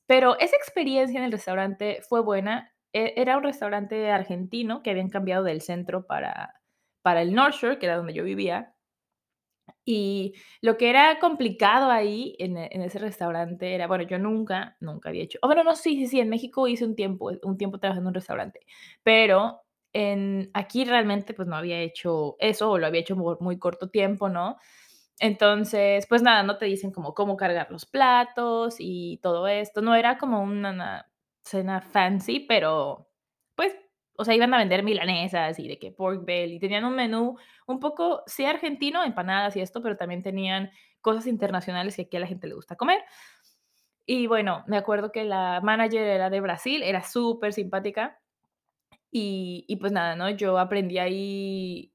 Pero 0.07 0.39
esa 0.39 0.57
experiencia 0.57 1.19
en 1.19 1.25
el 1.25 1.33
restaurante 1.33 2.01
fue 2.09 2.21
buena. 2.21 2.70
E, 2.93 3.15
era 3.17 3.37
un 3.37 3.43
restaurante 3.45 4.11
argentino 4.11 4.83
que 4.83 4.91
habían 4.91 5.11
cambiado 5.11 5.45
del 5.45 5.61
centro 5.61 6.07
para, 6.07 6.61
para 7.03 7.23
el 7.23 7.35
North 7.35 7.55
Shore, 7.55 7.79
que 7.79 7.87
era 7.87 7.97
donde 7.97 8.15
yo 8.15 8.25
vivía. 8.25 8.75
Y 9.85 10.35
lo 10.61 10.77
que 10.77 10.91
era 10.91 11.19
complicado 11.19 11.91
ahí 11.91 12.37
en, 12.39 12.57
en, 12.57 12.83
ese 12.83 12.99
restaurante 12.99 13.75
era, 13.75 13.87
bueno, 13.87 14.05
yo 14.05 14.19
nunca, 14.19 14.77
nunca 14.81 15.09
había 15.09 15.23
hecho, 15.23 15.39
oh, 15.43 15.49
bueno, 15.49 15.65
no, 15.65 15.75
sí, 15.75 15.97
sí, 15.97 16.07
sí, 16.07 16.21
en 16.21 16.29
México 16.29 16.69
hice 16.69 16.85
un 16.85 16.95
tiempo, 16.97 17.33
un 17.43 17.57
tiempo 17.57 17.79
trabajando 17.79 18.09
en 18.09 18.13
un 18.13 18.15
restaurante, 18.15 18.61
pero 19.03 19.63
en, 19.93 20.51
aquí 20.55 20.85
realmente 20.85 21.35
pues 21.35 21.49
no 21.49 21.57
había 21.57 21.81
hecho 21.81 22.37
eso 22.39 22.71
o 22.71 22.79
lo 22.79 22.87
había 22.87 23.01
hecho 23.01 23.17
por 23.17 23.41
muy 23.41 23.59
corto 23.59 23.91
tiempo, 23.91 24.29
¿no? 24.29 24.59
Entonces, 25.21 26.07
pues 26.09 26.23
nada, 26.23 26.43
no 26.43 26.57
te 26.57 26.67
dicen 26.67 26.93
como 26.93 27.15
cómo 27.15 27.37
cargar 27.37 27.71
los 27.71 27.87
platos 27.87 28.77
y 28.79 29.19
todo 29.23 29.49
esto. 29.49 29.83
No 29.83 29.95
era 29.95 30.17
como 30.19 30.43
una 30.43 31.10
cena 31.50 31.80
fancy, 31.80 32.40
pero 32.40 33.09
pues, 33.54 33.75
o 34.16 34.25
sea, 34.25 34.35
iban 34.35 34.54
a 34.54 34.59
vender 34.59 34.83
milanesas 34.83 35.59
y 35.59 35.69
de 35.69 35.78
que 35.78 35.92
pork 35.92 36.25
belly. 36.25 36.59
Tenían 36.59 36.85
un 36.85 36.95
menú 36.95 37.37
un 37.66 37.80
poco, 37.80 38.23
sí, 38.26 38.45
argentino, 38.45 39.04
empanadas 39.04 39.57
y 39.57 39.61
esto, 39.61 39.83
pero 39.83 39.97
también 39.97 40.23
tenían 40.23 40.71
cosas 41.00 41.26
internacionales 41.26 41.97
que 41.97 42.02
aquí 42.02 42.16
a 42.16 42.21
la 42.21 42.26
gente 42.26 42.47
le 42.47 42.54
gusta 42.54 42.76
comer. 42.76 43.02
Y 44.07 44.26
bueno, 44.26 44.64
me 44.66 44.76
acuerdo 44.76 45.12
que 45.12 45.25
la 45.25 45.61
manager 45.62 46.02
era 46.02 46.30
de 46.30 46.40
Brasil, 46.40 46.83
era 46.83 47.02
súper 47.02 47.52
simpática. 47.52 48.21
Y, 49.11 49.64
y 49.69 49.76
pues 49.76 49.92
nada, 49.92 50.16
¿no? 50.16 50.30
Yo 50.30 50.59
aprendí 50.59 50.99
ahí 50.99 51.92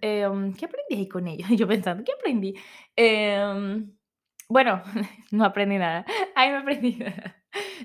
Em, 0.00 0.52
¿qué 0.54 0.64
aprendí 0.66 0.96
ahí 0.96 1.08
con 1.08 1.26
ellos? 1.28 1.48
Yo 1.58 1.66
pensando, 1.68 2.02
¿qué 2.04 2.12
aprendí? 2.12 2.54
Em, 2.96 3.96
bueno, 4.48 4.82
no 5.30 5.44
aprendí 5.44 5.78
nada. 5.78 6.04
Ay, 6.34 6.50
no 6.50 6.58
aprendí 6.58 6.92
nada. 6.98 7.36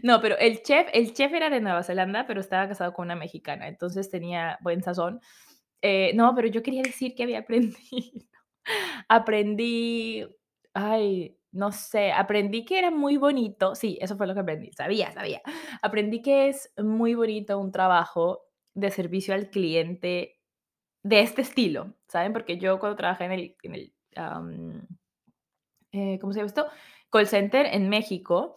No, 0.04 0.22
pero 0.22 0.38
el 0.38 0.62
chef, 0.62 0.88
el 0.94 1.14
chef 1.14 1.34
era 1.34 1.50
de 1.50 1.62
Nueva 1.62 1.84
Zelanda, 1.84 2.26
pero 2.28 2.42
estaba 2.42 2.68
casado 2.68 2.94
con 2.94 3.06
una 3.08 3.16
mexicana, 3.16 3.68
entonces 3.68 4.10
tenía 4.10 4.58
buen 4.62 4.84
sazón. 4.84 5.20
Eh, 5.82 6.14
no, 6.16 6.36
pero 6.36 6.48
yo 6.48 6.64
quería 6.64 6.84
decir 6.84 7.16
que 7.16 7.24
había 7.24 7.40
aprendido. 7.42 8.28
Aprendí, 9.10 10.26
ay, 10.74 11.38
no 11.52 11.72
sé, 11.72 12.12
aprendí 12.12 12.66
que 12.66 12.80
era 12.80 12.92
muy 12.92 13.18
bonito. 13.18 13.76
Sí, 13.76 13.98
eso 14.02 14.16
fue 14.18 14.28
lo 14.28 14.34
que 14.34 14.42
aprendí. 14.42 14.72
Sabía, 14.74 15.12
sabía. 15.12 15.42
Aprendí 15.82 16.22
que 16.22 16.50
es 16.50 16.72
muy 16.78 17.16
bonito 17.16 17.60
un 17.60 17.72
trabajo 17.72 18.44
de 18.74 18.92
servicio 18.92 19.34
al 19.34 19.50
cliente 19.50 20.40
de 21.04 21.22
este 21.22 21.42
estilo, 21.42 21.96
¿saben? 22.08 22.34
Porque 22.34 22.58
yo 22.58 22.80
cuando 22.80 22.98
trabajé 22.98 23.26
en 23.26 23.32
el, 23.34 23.56
en 23.64 23.76
el 23.76 23.94
eh, 25.92 26.18
¿cómo 26.20 26.34
se 26.34 26.40
llama 26.40 26.48
esto? 26.48 26.68
Call 27.10 27.28
center 27.28 27.66
en 27.66 27.90
México, 27.90 28.56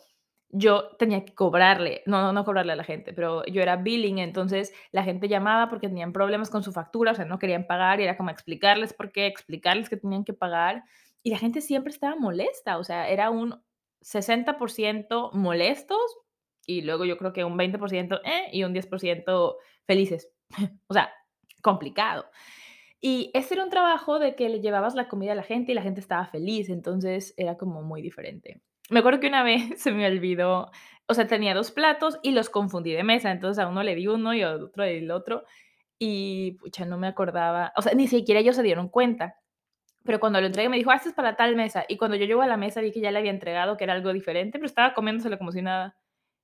yo 0.56 0.90
tenía 0.98 1.24
que 1.24 1.34
cobrarle, 1.34 2.02
no, 2.06 2.32
no 2.32 2.44
cobrarle 2.44 2.72
a 2.72 2.76
la 2.76 2.84
gente, 2.84 3.12
pero 3.12 3.44
yo 3.46 3.60
era 3.60 3.74
billing, 3.74 4.18
entonces 4.18 4.72
la 4.92 5.02
gente 5.02 5.26
llamaba 5.26 5.68
porque 5.68 5.88
tenían 5.88 6.12
problemas 6.12 6.48
con 6.48 6.62
su 6.62 6.72
factura, 6.72 7.10
o 7.10 7.14
sea, 7.16 7.24
no 7.24 7.40
querían 7.40 7.66
pagar 7.66 8.00
y 8.00 8.04
era 8.04 8.16
como 8.16 8.30
explicarles 8.30 8.92
por 8.92 9.10
qué, 9.10 9.26
explicarles 9.26 9.88
que 9.88 9.96
tenían 9.96 10.24
que 10.24 10.32
pagar 10.32 10.84
y 11.24 11.30
la 11.30 11.38
gente 11.38 11.60
siempre 11.60 11.90
estaba 11.90 12.14
molesta, 12.14 12.78
o 12.78 12.84
sea, 12.84 13.08
era 13.08 13.30
un 13.30 13.60
60% 14.00 15.32
molestos 15.32 15.98
y 16.66 16.82
luego 16.82 17.04
yo 17.04 17.18
creo 17.18 17.32
que 17.32 17.44
un 17.44 17.58
20% 17.58 18.20
eh, 18.24 18.48
y 18.52 18.62
un 18.62 18.72
10% 18.72 19.56
felices. 19.86 20.30
o 20.86 20.94
sea, 20.94 21.12
complicado. 21.62 22.26
Y 23.00 23.32
ese 23.34 23.54
era 23.54 23.64
un 23.64 23.70
trabajo 23.70 24.20
de 24.20 24.36
que 24.36 24.48
le 24.48 24.60
llevabas 24.60 24.94
la 24.94 25.08
comida 25.08 25.32
a 25.32 25.34
la 25.34 25.42
gente 25.42 25.72
y 25.72 25.74
la 25.74 25.82
gente 25.82 26.00
estaba 26.00 26.26
feliz, 26.26 26.68
entonces 26.68 27.34
era 27.36 27.56
como 27.56 27.82
muy 27.82 28.02
diferente. 28.02 28.62
Me 28.90 29.00
acuerdo 29.00 29.20
que 29.20 29.28
una 29.28 29.42
vez 29.42 29.62
se 29.80 29.92
me 29.92 30.06
olvidó, 30.06 30.70
o 31.06 31.14
sea, 31.14 31.26
tenía 31.26 31.54
dos 31.54 31.70
platos 31.70 32.18
y 32.22 32.32
los 32.32 32.50
confundí 32.50 32.92
de 32.92 33.04
mesa, 33.04 33.30
entonces 33.30 33.62
a 33.62 33.68
uno 33.68 33.82
le 33.82 33.94
di 33.94 34.06
uno 34.06 34.34
y 34.34 34.42
a 34.42 34.52
otro 34.54 34.84
le 34.84 34.92
di 34.92 34.98
el 34.98 35.10
otro 35.10 35.44
y 35.98 36.52
pucha, 36.60 36.84
no 36.84 36.98
me 36.98 37.06
acordaba, 37.08 37.72
o 37.76 37.82
sea, 37.82 37.94
ni 37.94 38.08
siquiera 38.08 38.40
ellos 38.40 38.56
se 38.56 38.62
dieron 38.62 38.88
cuenta. 38.88 39.36
Pero 40.04 40.20
cuando 40.20 40.40
lo 40.40 40.46
entregué 40.46 40.68
me 40.68 40.76
dijo, 40.76 40.90
ah, 40.90 40.96
este 40.96 41.10
es 41.10 41.14
para 41.14 41.36
tal 41.36 41.56
mesa. 41.56 41.84
Y 41.88 41.96
cuando 41.98 42.16
yo 42.16 42.26
llego 42.26 42.42
a 42.42 42.46
la 42.46 42.56
mesa 42.58 42.80
vi 42.80 42.92
que 42.92 43.00
ya 43.00 43.10
le 43.10 43.18
había 43.18 43.30
entregado, 43.30 43.76
que 43.76 43.84
era 43.84 43.94
algo 43.94 44.12
diferente, 44.12 44.58
pero 44.58 44.66
estaba 44.66 44.94
comiéndoselo 44.94 45.38
como 45.38 45.52
si 45.52 45.62
nada. 45.62 45.96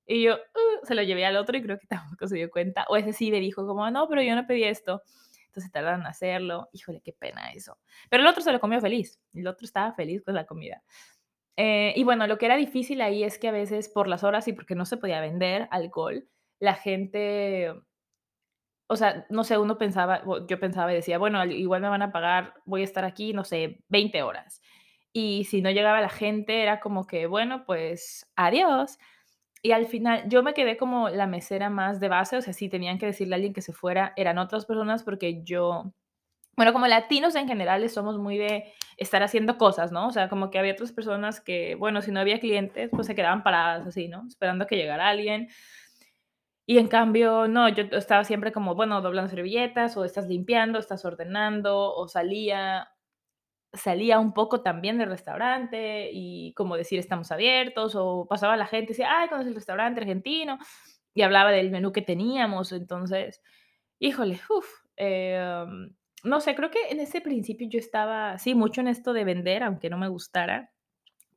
Y 0.07 0.23
yo 0.23 0.35
uh", 0.35 0.85
se 0.85 0.95
lo 0.95 1.03
llevé 1.03 1.25
al 1.25 1.37
otro 1.37 1.57
y 1.57 1.61
creo 1.63 1.77
que 1.79 1.87
tampoco 2.17 2.27
se 2.27 2.35
dio 2.37 2.49
cuenta. 2.51 2.85
O 2.89 2.97
ese 2.97 3.13
sí 3.13 3.31
me 3.31 3.39
dijo 3.39 3.65
como, 3.67 3.89
no, 3.91 4.07
pero 4.09 4.21
yo 4.23 4.35
no 4.35 4.47
pedí 4.47 4.63
esto. 4.63 5.03
Entonces 5.47 5.71
tardaron 5.71 6.01
en 6.01 6.07
hacerlo. 6.07 6.69
Híjole, 6.73 7.01
qué 7.01 7.13
pena 7.13 7.51
eso. 7.53 7.77
Pero 8.09 8.23
el 8.23 8.29
otro 8.29 8.41
se 8.43 8.51
lo 8.51 8.59
comió 8.59 8.81
feliz. 8.81 9.19
El 9.33 9.47
otro 9.47 9.65
estaba 9.65 9.93
feliz 9.93 10.23
con 10.23 10.35
la 10.35 10.45
comida. 10.45 10.83
Eh, 11.57 11.93
y 11.95 12.03
bueno, 12.03 12.27
lo 12.27 12.37
que 12.37 12.45
era 12.47 12.55
difícil 12.57 13.01
ahí 13.01 13.23
es 13.23 13.37
que 13.37 13.49
a 13.49 13.51
veces 13.51 13.89
por 13.89 14.07
las 14.07 14.23
horas 14.23 14.47
y 14.47 14.53
porque 14.53 14.75
no 14.75 14.85
se 14.85 14.97
podía 14.97 15.21
vender 15.21 15.67
alcohol, 15.71 16.27
la 16.59 16.75
gente, 16.75 17.73
o 18.87 18.95
sea, 18.97 19.25
no 19.29 19.43
sé, 19.43 19.57
uno 19.57 19.77
pensaba, 19.77 20.21
yo 20.47 20.59
pensaba 20.59 20.91
y 20.91 20.95
decía, 20.95 21.17
bueno, 21.17 21.43
igual 21.45 21.81
me 21.81 21.87
van 21.89 22.01
a 22.01 22.11
pagar, 22.11 22.55
voy 22.65 22.81
a 22.81 22.83
estar 22.83 23.05
aquí, 23.05 23.33
no 23.33 23.43
sé, 23.45 23.83
20 23.89 24.21
horas. 24.23 24.61
Y 25.13 25.45
si 25.45 25.61
no 25.61 25.71
llegaba 25.71 26.01
la 26.01 26.09
gente, 26.09 26.61
era 26.61 26.79
como 26.81 27.07
que, 27.07 27.25
bueno, 27.27 27.63
pues 27.65 28.29
adiós. 28.35 28.97
Y 29.63 29.71
al 29.73 29.87
final 29.87 30.23
yo 30.29 30.43
me 30.43 30.53
quedé 30.53 30.77
como 30.77 31.09
la 31.09 31.27
mesera 31.27 31.69
más 31.69 31.99
de 31.99 32.09
base, 32.09 32.37
o 32.37 32.41
sea, 32.41 32.53
si 32.53 32.69
tenían 32.69 32.97
que 32.99 33.07
decirle 33.07 33.35
a 33.35 33.37
alguien 33.37 33.53
que 33.53 33.61
se 33.61 33.73
fuera, 33.73 34.13
eran 34.17 34.37
otras 34.39 34.65
personas 34.65 35.03
porque 35.03 35.43
yo, 35.43 35.93
bueno, 36.55 36.73
como 36.73 36.87
latinos 36.87 37.35
en 37.35 37.47
general 37.47 37.87
somos 37.89 38.17
muy 38.17 38.37
de 38.37 38.73
estar 38.97 39.23
haciendo 39.23 39.57
cosas, 39.57 39.91
¿no? 39.91 40.07
O 40.07 40.11
sea, 40.11 40.29
como 40.29 40.51
que 40.51 40.59
había 40.59 40.73
otras 40.73 40.91
personas 40.91 41.41
que, 41.41 41.75
bueno, 41.75 42.01
si 42.01 42.11
no 42.11 42.19
había 42.19 42.39
clientes, 42.39 42.89
pues 42.91 43.07
se 43.07 43.15
quedaban 43.15 43.43
paradas 43.43 43.87
así, 43.87 44.07
¿no? 44.07 44.25
Esperando 44.27 44.67
que 44.67 44.75
llegara 44.75 45.07
alguien. 45.09 45.49
Y 46.67 46.77
en 46.77 46.87
cambio, 46.87 47.47
no, 47.47 47.67
yo 47.69 47.83
estaba 47.97 48.23
siempre 48.23 48.51
como, 48.51 48.75
bueno, 48.75 49.01
doblando 49.01 49.29
servilletas, 49.29 49.97
o 49.97 50.05
estás 50.05 50.27
limpiando, 50.27 50.79
estás 50.79 51.03
ordenando, 51.05 51.93
o 51.93 52.07
salía, 52.07 52.89
salía 53.73 54.19
un 54.19 54.33
poco 54.33 54.61
también 54.61 54.97
del 54.97 55.09
restaurante 55.09 56.09
y 56.13 56.53
como 56.55 56.77
decir 56.77 56.99
estamos 56.99 57.31
abiertos 57.31 57.95
o 57.95 58.27
pasaba 58.29 58.57
la 58.57 58.67
gente 58.67 58.91
y 58.91 58.95
decía, 58.95 59.09
ay, 59.19 59.29
¿conoces 59.29 59.49
el 59.49 59.55
restaurante 59.55 60.01
argentino? 60.01 60.59
Y 61.13 61.23
hablaba 61.23 61.51
del 61.51 61.71
menú 61.71 61.91
que 61.91 62.01
teníamos, 62.01 62.71
entonces, 62.71 63.41
híjole, 63.99 64.39
uff, 64.49 64.67
em, 64.97 65.93
no 66.23 66.39
sé, 66.41 66.55
creo 66.55 66.71
que 66.71 66.89
en 66.89 66.99
ese 66.99 67.21
principio 67.21 67.67
yo 67.69 67.79
estaba, 67.79 68.37
sí, 68.37 68.55
mucho 68.55 68.81
en 68.81 68.87
esto 68.87 69.13
de 69.13 69.23
vender, 69.23 69.63
aunque 69.63 69.89
no 69.89 69.97
me 69.97 70.07
gustara, 70.07 70.71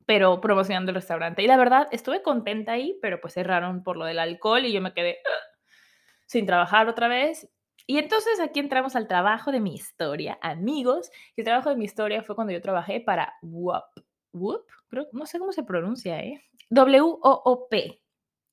pero 0.05 0.41
promocionando 0.41 0.91
el 0.91 0.95
restaurante. 0.95 1.43
Y 1.43 1.47
la 1.47 1.57
verdad, 1.57 1.87
estuve 1.91 2.21
contenta 2.21 2.73
ahí, 2.73 2.97
pero 3.01 3.19
pues 3.21 3.33
cerraron 3.33 3.83
por 3.83 3.97
lo 3.97 4.05
del 4.05 4.19
alcohol 4.19 4.65
y 4.65 4.71
yo 4.71 4.81
me 4.81 4.93
quedé 4.93 5.19
sin 6.27 6.45
trabajar 6.45 6.87
otra 6.87 7.07
vez 7.07 7.49
y 7.87 7.99
entonces 7.99 8.39
aquí 8.39 8.59
entramos 8.59 8.95
al 8.95 9.07
trabajo 9.07 9.51
de 9.51 9.59
mi 9.59 9.75
historia, 9.75 10.39
amigos. 10.41 11.11
El 11.35 11.45
trabajo 11.45 11.69
de 11.69 11.75
mi 11.75 11.85
historia 11.85 12.23
fue 12.23 12.35
cuando 12.35 12.51
yo 12.51 12.61
trabajé 12.61 12.99
para 12.99 13.33
WOP. 13.43 13.85
WOP, 14.33 14.67
no 15.11 15.25
sé 15.25 15.37
cómo 15.37 15.51
se 15.51 15.63
pronuncia, 15.63 16.19
¿eh? 16.19 16.43
W-O-O-P. 16.69 18.01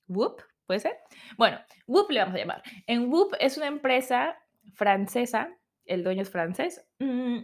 WOP, 0.07 0.43
¿puede 0.67 0.81
ser? 0.81 0.99
Bueno, 1.39 1.59
WOP 1.87 2.11
le 2.11 2.21
vamos 2.21 2.35
a 2.35 2.39
llamar. 2.39 2.63
En 2.87 3.11
WOP 3.11 3.35
es 3.41 3.57
una 3.57 3.69
empresa 3.69 4.37
francesa, 4.75 5.57
el 5.87 6.05
dueño 6.05 6.23
es 6.23 6.31
francés, 6.31 6.87
mm, 6.99 7.39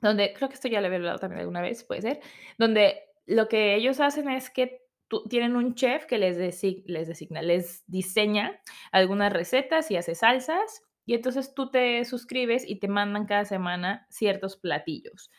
donde, 0.00 0.32
creo 0.34 0.48
que 0.48 0.54
esto 0.54 0.68
ya 0.68 0.80
lo 0.80 0.86
había 0.86 0.98
hablado 0.98 1.18
también 1.18 1.40
alguna 1.40 1.62
vez, 1.62 1.84
puede 1.84 2.02
ser, 2.02 2.20
donde 2.58 3.02
lo 3.26 3.48
que 3.48 3.74
ellos 3.74 4.00
hacen 4.00 4.28
es 4.28 4.50
que 4.50 4.86
tienen 5.28 5.56
un 5.56 5.74
chef 5.74 6.06
que 6.06 6.18
les, 6.18 6.36
les 6.36 7.08
designa, 7.08 7.42
les 7.42 7.84
diseña 7.86 8.60
algunas 8.92 9.32
recetas 9.32 9.90
y 9.90 9.96
hace 9.96 10.14
salsas. 10.14 10.82
Y 11.04 11.14
entonces 11.14 11.54
tú 11.54 11.70
te 11.70 12.04
suscribes 12.04 12.68
y 12.68 12.80
te 12.80 12.88
mandan 12.88 13.26
cada 13.26 13.44
semana 13.44 14.06
ciertos 14.10 14.56
platillos. 14.56 15.30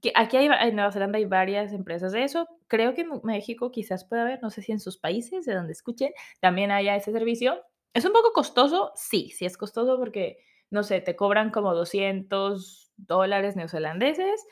Que 0.00 0.12
aquí 0.16 0.36
hay, 0.36 0.46
en 0.46 0.74
Nueva 0.74 0.90
Zelanda 0.90 1.18
hay 1.18 1.26
varias 1.26 1.72
empresas 1.72 2.10
de 2.10 2.24
eso. 2.24 2.48
Creo 2.66 2.94
que 2.94 3.02
en 3.02 3.20
México 3.22 3.70
quizás 3.70 4.04
pueda 4.04 4.22
haber, 4.22 4.42
no 4.42 4.50
sé 4.50 4.62
si 4.62 4.72
en 4.72 4.80
sus 4.80 4.98
países, 4.98 5.44
de 5.44 5.54
donde 5.54 5.72
escuchen, 5.72 6.12
también 6.40 6.72
haya 6.72 6.96
ese 6.96 7.12
servicio. 7.12 7.62
¿Es 7.94 8.04
un 8.04 8.12
poco 8.12 8.32
costoso? 8.32 8.90
Sí, 8.96 9.30
sí 9.30 9.44
es 9.44 9.56
costoso 9.56 9.96
porque, 9.96 10.38
no 10.72 10.82
sé, 10.82 11.00
te 11.00 11.14
cobran 11.14 11.50
como 11.50 11.74
200 11.74 12.92
dólares 12.96 13.56
neozelandeses 13.56 14.44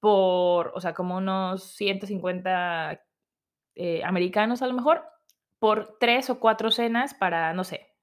por, 0.00 0.72
o 0.74 0.80
sea, 0.80 0.94
como 0.94 1.18
unos 1.18 1.62
150 1.74 3.02
eh, 3.74 4.02
americanos 4.04 4.62
a 4.62 4.66
lo 4.66 4.72
mejor, 4.72 5.04
por 5.58 5.98
tres 6.00 6.30
o 6.30 6.40
cuatro 6.40 6.70
cenas 6.70 7.14
para, 7.14 7.52
no 7.52 7.64
sé, 7.64 7.94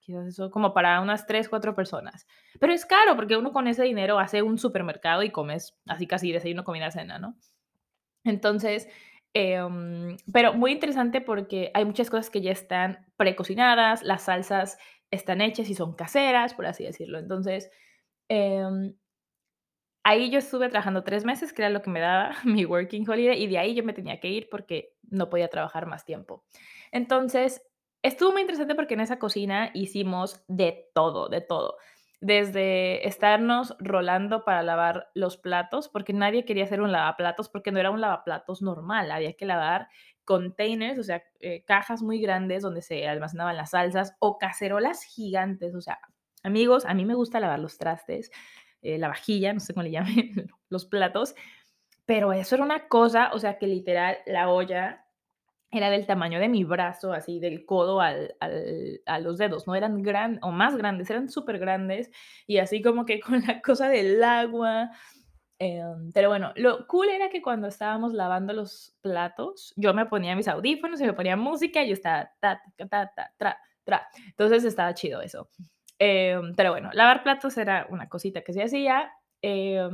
quizás 0.00 0.26
eso 0.26 0.50
como 0.50 0.74
para 0.74 1.00
unas 1.00 1.26
tres, 1.26 1.48
cuatro 1.48 1.74
personas. 1.74 2.26
Pero 2.58 2.72
es 2.72 2.84
caro 2.84 3.14
porque 3.16 3.36
uno 3.36 3.52
con 3.52 3.68
ese 3.68 3.84
dinero 3.84 4.18
hace 4.18 4.42
un 4.42 4.58
supermercado 4.58 5.22
y 5.22 5.30
comes 5.30 5.78
así 5.86 6.06
casi 6.06 6.32
desayuno, 6.32 6.64
comida, 6.64 6.90
cena, 6.90 7.18
¿no? 7.20 7.36
Entonces, 8.24 8.88
em, 9.32 10.16
pero 10.32 10.54
muy 10.54 10.72
interesante 10.72 11.20
porque 11.20 11.70
hay 11.72 11.84
muchas 11.84 12.10
cosas 12.10 12.30
que 12.30 12.42
ya 12.42 12.50
están 12.50 13.06
precocinadas, 13.16 14.02
las 14.02 14.22
salsas 14.24 14.76
están 15.10 15.40
hechas 15.40 15.68
y 15.68 15.74
son 15.74 15.94
caseras, 15.94 16.54
por 16.54 16.66
así 16.66 16.84
decirlo. 16.84 17.18
Entonces, 17.18 17.70
em, 18.28 18.94
ahí 20.04 20.30
yo 20.30 20.38
estuve 20.38 20.68
trabajando 20.68 21.04
tres 21.04 21.24
meses, 21.24 21.52
que 21.52 21.62
era 21.62 21.70
lo 21.70 21.82
que 21.82 21.90
me 21.90 22.00
daba 22.00 22.30
mi 22.44 22.64
working 22.64 23.08
holiday, 23.08 23.42
y 23.42 23.46
de 23.46 23.58
ahí 23.58 23.74
yo 23.74 23.84
me 23.84 23.92
tenía 23.92 24.20
que 24.20 24.28
ir 24.28 24.48
porque 24.50 24.94
no 25.02 25.28
podía 25.30 25.48
trabajar 25.48 25.86
más 25.86 26.04
tiempo. 26.04 26.44
Entonces, 26.92 27.62
estuvo 28.02 28.32
muy 28.32 28.42
interesante 28.42 28.74
porque 28.74 28.94
en 28.94 29.00
esa 29.00 29.18
cocina 29.18 29.70
hicimos 29.74 30.44
de 30.48 30.90
todo, 30.94 31.28
de 31.28 31.40
todo. 31.40 31.76
Desde 32.22 33.06
estarnos 33.08 33.76
rolando 33.78 34.44
para 34.44 34.62
lavar 34.62 35.10
los 35.14 35.38
platos, 35.38 35.88
porque 35.88 36.12
nadie 36.12 36.44
quería 36.44 36.64
hacer 36.64 36.82
un 36.82 36.92
lavaplatos, 36.92 37.48
porque 37.48 37.72
no 37.72 37.80
era 37.80 37.90
un 37.90 38.00
lavaplatos 38.00 38.60
normal, 38.60 39.10
había 39.10 39.32
que 39.34 39.46
lavar 39.46 39.88
containers, 40.30 40.96
o 40.96 41.02
sea, 41.02 41.24
eh, 41.40 41.64
cajas 41.64 42.02
muy 42.02 42.20
grandes 42.20 42.62
donde 42.62 42.82
se 42.82 43.08
almacenaban 43.08 43.56
las 43.56 43.70
salsas 43.70 44.14
o 44.20 44.38
cacerolas 44.38 45.02
gigantes, 45.02 45.74
o 45.74 45.80
sea, 45.80 45.98
amigos, 46.44 46.84
a 46.86 46.94
mí 46.94 47.04
me 47.04 47.16
gusta 47.16 47.40
lavar 47.40 47.58
los 47.58 47.78
trastes, 47.78 48.30
eh, 48.80 48.96
la 48.96 49.08
vajilla, 49.08 49.52
no 49.52 49.58
sé 49.58 49.74
cómo 49.74 49.82
le 49.82 49.90
llamen, 49.90 50.46
los 50.68 50.86
platos, 50.86 51.34
pero 52.06 52.32
eso 52.32 52.54
era 52.54 52.62
una 52.62 52.86
cosa, 52.86 53.32
o 53.34 53.40
sea, 53.40 53.58
que 53.58 53.66
literal 53.66 54.18
la 54.24 54.50
olla 54.50 55.04
era 55.72 55.90
del 55.90 56.06
tamaño 56.06 56.38
de 56.38 56.48
mi 56.48 56.62
brazo, 56.62 57.12
así 57.12 57.40
del 57.40 57.66
codo 57.66 58.00
al, 58.00 58.36
al, 58.38 59.00
a 59.06 59.18
los 59.18 59.36
dedos, 59.36 59.66
no 59.66 59.74
eran 59.74 60.00
grandes 60.00 60.40
o 60.44 60.52
más 60.52 60.76
grandes, 60.76 61.10
eran 61.10 61.28
súper 61.28 61.58
grandes 61.58 62.08
y 62.46 62.58
así 62.58 62.82
como 62.82 63.04
que 63.04 63.18
con 63.20 63.42
la 63.44 63.60
cosa 63.62 63.88
del 63.88 64.22
agua. 64.22 64.92
Em, 65.62 66.10
pero 66.12 66.30
bueno, 66.30 66.52
lo 66.56 66.86
cool 66.86 67.10
era 67.10 67.28
que 67.28 67.42
cuando 67.42 67.68
estábamos 67.68 68.14
lavando 68.14 68.54
los 68.54 68.96
platos, 69.02 69.74
yo 69.76 69.92
me 69.92 70.06
ponía 70.06 70.34
mis 70.34 70.48
audífonos 70.48 70.98
y 71.02 71.04
me 71.04 71.12
ponía 71.12 71.36
música 71.36 71.82
y 71.84 71.88
yo 71.88 71.92
estaba 71.92 72.32
ta, 72.40 72.62
ta, 72.78 72.88
ta, 72.88 73.12
ta, 73.14 73.34
tra, 73.36 73.58
tra. 73.84 74.08
Entonces 74.28 74.64
estaba 74.64 74.94
chido 74.94 75.20
eso. 75.20 75.50
Em, 75.98 76.54
pero 76.56 76.70
bueno, 76.70 76.88
lavar 76.94 77.22
platos 77.22 77.58
era 77.58 77.86
una 77.90 78.08
cosita 78.08 78.40
que 78.40 78.54
se 78.54 78.62
hacía. 78.62 79.12
Eh, 79.42 79.86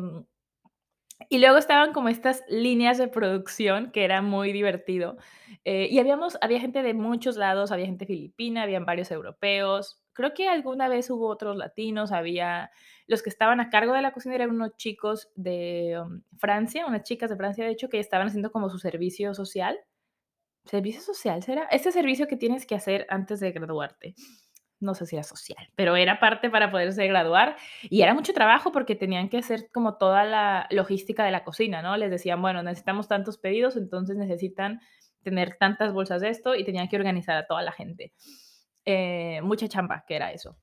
y 1.28 1.38
luego 1.38 1.56
estaban 1.56 1.92
como 1.92 2.08
estas 2.08 2.44
líneas 2.48 2.98
de 2.98 3.08
producción 3.08 3.90
que 3.90 4.04
era 4.04 4.22
muy 4.22 4.52
divertido. 4.52 5.16
Eh, 5.64 5.88
y 5.90 5.98
habíamos, 5.98 6.38
había 6.42 6.60
gente 6.60 6.82
de 6.82 6.94
muchos 6.94 7.36
lados, 7.36 7.72
había 7.72 7.86
gente 7.86 8.06
filipina, 8.06 8.62
habían 8.62 8.84
varios 8.84 9.10
europeos. 9.10 10.00
Creo 10.16 10.34
que 10.34 10.48
alguna 10.48 10.88
vez 10.88 11.10
hubo 11.10 11.28
otros 11.28 11.56
latinos, 11.56 12.10
había 12.10 12.70
los 13.06 13.22
que 13.22 13.30
estaban 13.30 13.60
a 13.60 13.70
cargo 13.70 13.92
de 13.92 14.02
la 14.02 14.12
cocina 14.12 14.34
eran 14.34 14.50
unos 14.50 14.76
chicos 14.76 15.30
de 15.36 16.00
um, 16.02 16.22
Francia, 16.38 16.86
unas 16.86 17.02
chicas 17.02 17.30
de 17.30 17.36
Francia, 17.36 17.64
de 17.64 17.70
hecho, 17.70 17.88
que 17.88 18.00
estaban 18.00 18.28
haciendo 18.28 18.50
como 18.50 18.68
su 18.68 18.78
servicio 18.78 19.34
social. 19.34 19.78
¿Servicio 20.64 21.00
social 21.00 21.42
será? 21.42 21.64
Este 21.70 21.92
servicio 21.92 22.26
que 22.26 22.36
tienes 22.36 22.66
que 22.66 22.74
hacer 22.74 23.06
antes 23.08 23.38
de 23.38 23.52
graduarte 23.52 24.14
no 24.80 24.94
sé 24.94 25.06
si 25.06 25.16
era 25.16 25.22
social, 25.22 25.70
pero 25.74 25.96
era 25.96 26.20
parte 26.20 26.50
para 26.50 26.70
poderse 26.70 27.06
graduar 27.06 27.56
y 27.82 28.02
era 28.02 28.14
mucho 28.14 28.32
trabajo 28.32 28.72
porque 28.72 28.94
tenían 28.94 29.28
que 29.28 29.38
hacer 29.38 29.70
como 29.72 29.96
toda 29.96 30.24
la 30.24 30.66
logística 30.70 31.24
de 31.24 31.30
la 31.30 31.44
cocina, 31.44 31.82
¿no? 31.82 31.96
Les 31.96 32.10
decían, 32.10 32.42
bueno, 32.42 32.62
necesitamos 32.62 33.08
tantos 33.08 33.38
pedidos, 33.38 33.76
entonces 33.76 34.16
necesitan 34.16 34.80
tener 35.22 35.56
tantas 35.58 35.92
bolsas 35.92 36.20
de 36.20 36.28
esto 36.28 36.54
y 36.54 36.64
tenían 36.64 36.88
que 36.88 36.96
organizar 36.96 37.36
a 37.36 37.46
toda 37.46 37.62
la 37.62 37.72
gente. 37.72 38.12
Eh, 38.86 39.40
mucha 39.42 39.68
chamba 39.68 40.04
que 40.06 40.16
era 40.16 40.32
eso. 40.32 40.56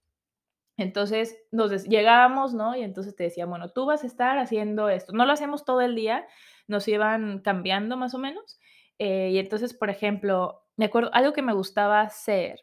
Entonces 0.78 1.38
nos 1.52 1.84
llegábamos, 1.86 2.54
¿no? 2.54 2.76
Y 2.76 2.82
entonces 2.84 3.16
te 3.16 3.26
decían, 3.26 3.50
bueno, 3.50 3.70
tú 3.72 3.86
vas 3.86 4.04
a 4.04 4.08
estar 4.08 4.40
haciendo 4.40 4.90
esto. 4.90 5.14
No 5.14 5.26
lo 5.26 5.34
hacemos 5.34 5.66
todo 5.66 5.82
el 5.82 5.96
día, 5.96 6.28
nos 6.68 6.88
iban 6.88 7.40
cambiando 7.40 7.98
más 7.98 8.16
o 8.16 8.20
menos. 8.20 8.60
Eh, 9.00 9.30
y 9.32 9.38
entonces, 9.40 9.74
por 9.74 9.90
ejemplo, 9.90 10.64
me 10.78 10.86
acuerdo, 10.86 11.12
algo 11.14 11.34
que 11.34 11.42
me 11.44 11.54
gustaba 11.54 12.02
hacer 12.02 12.60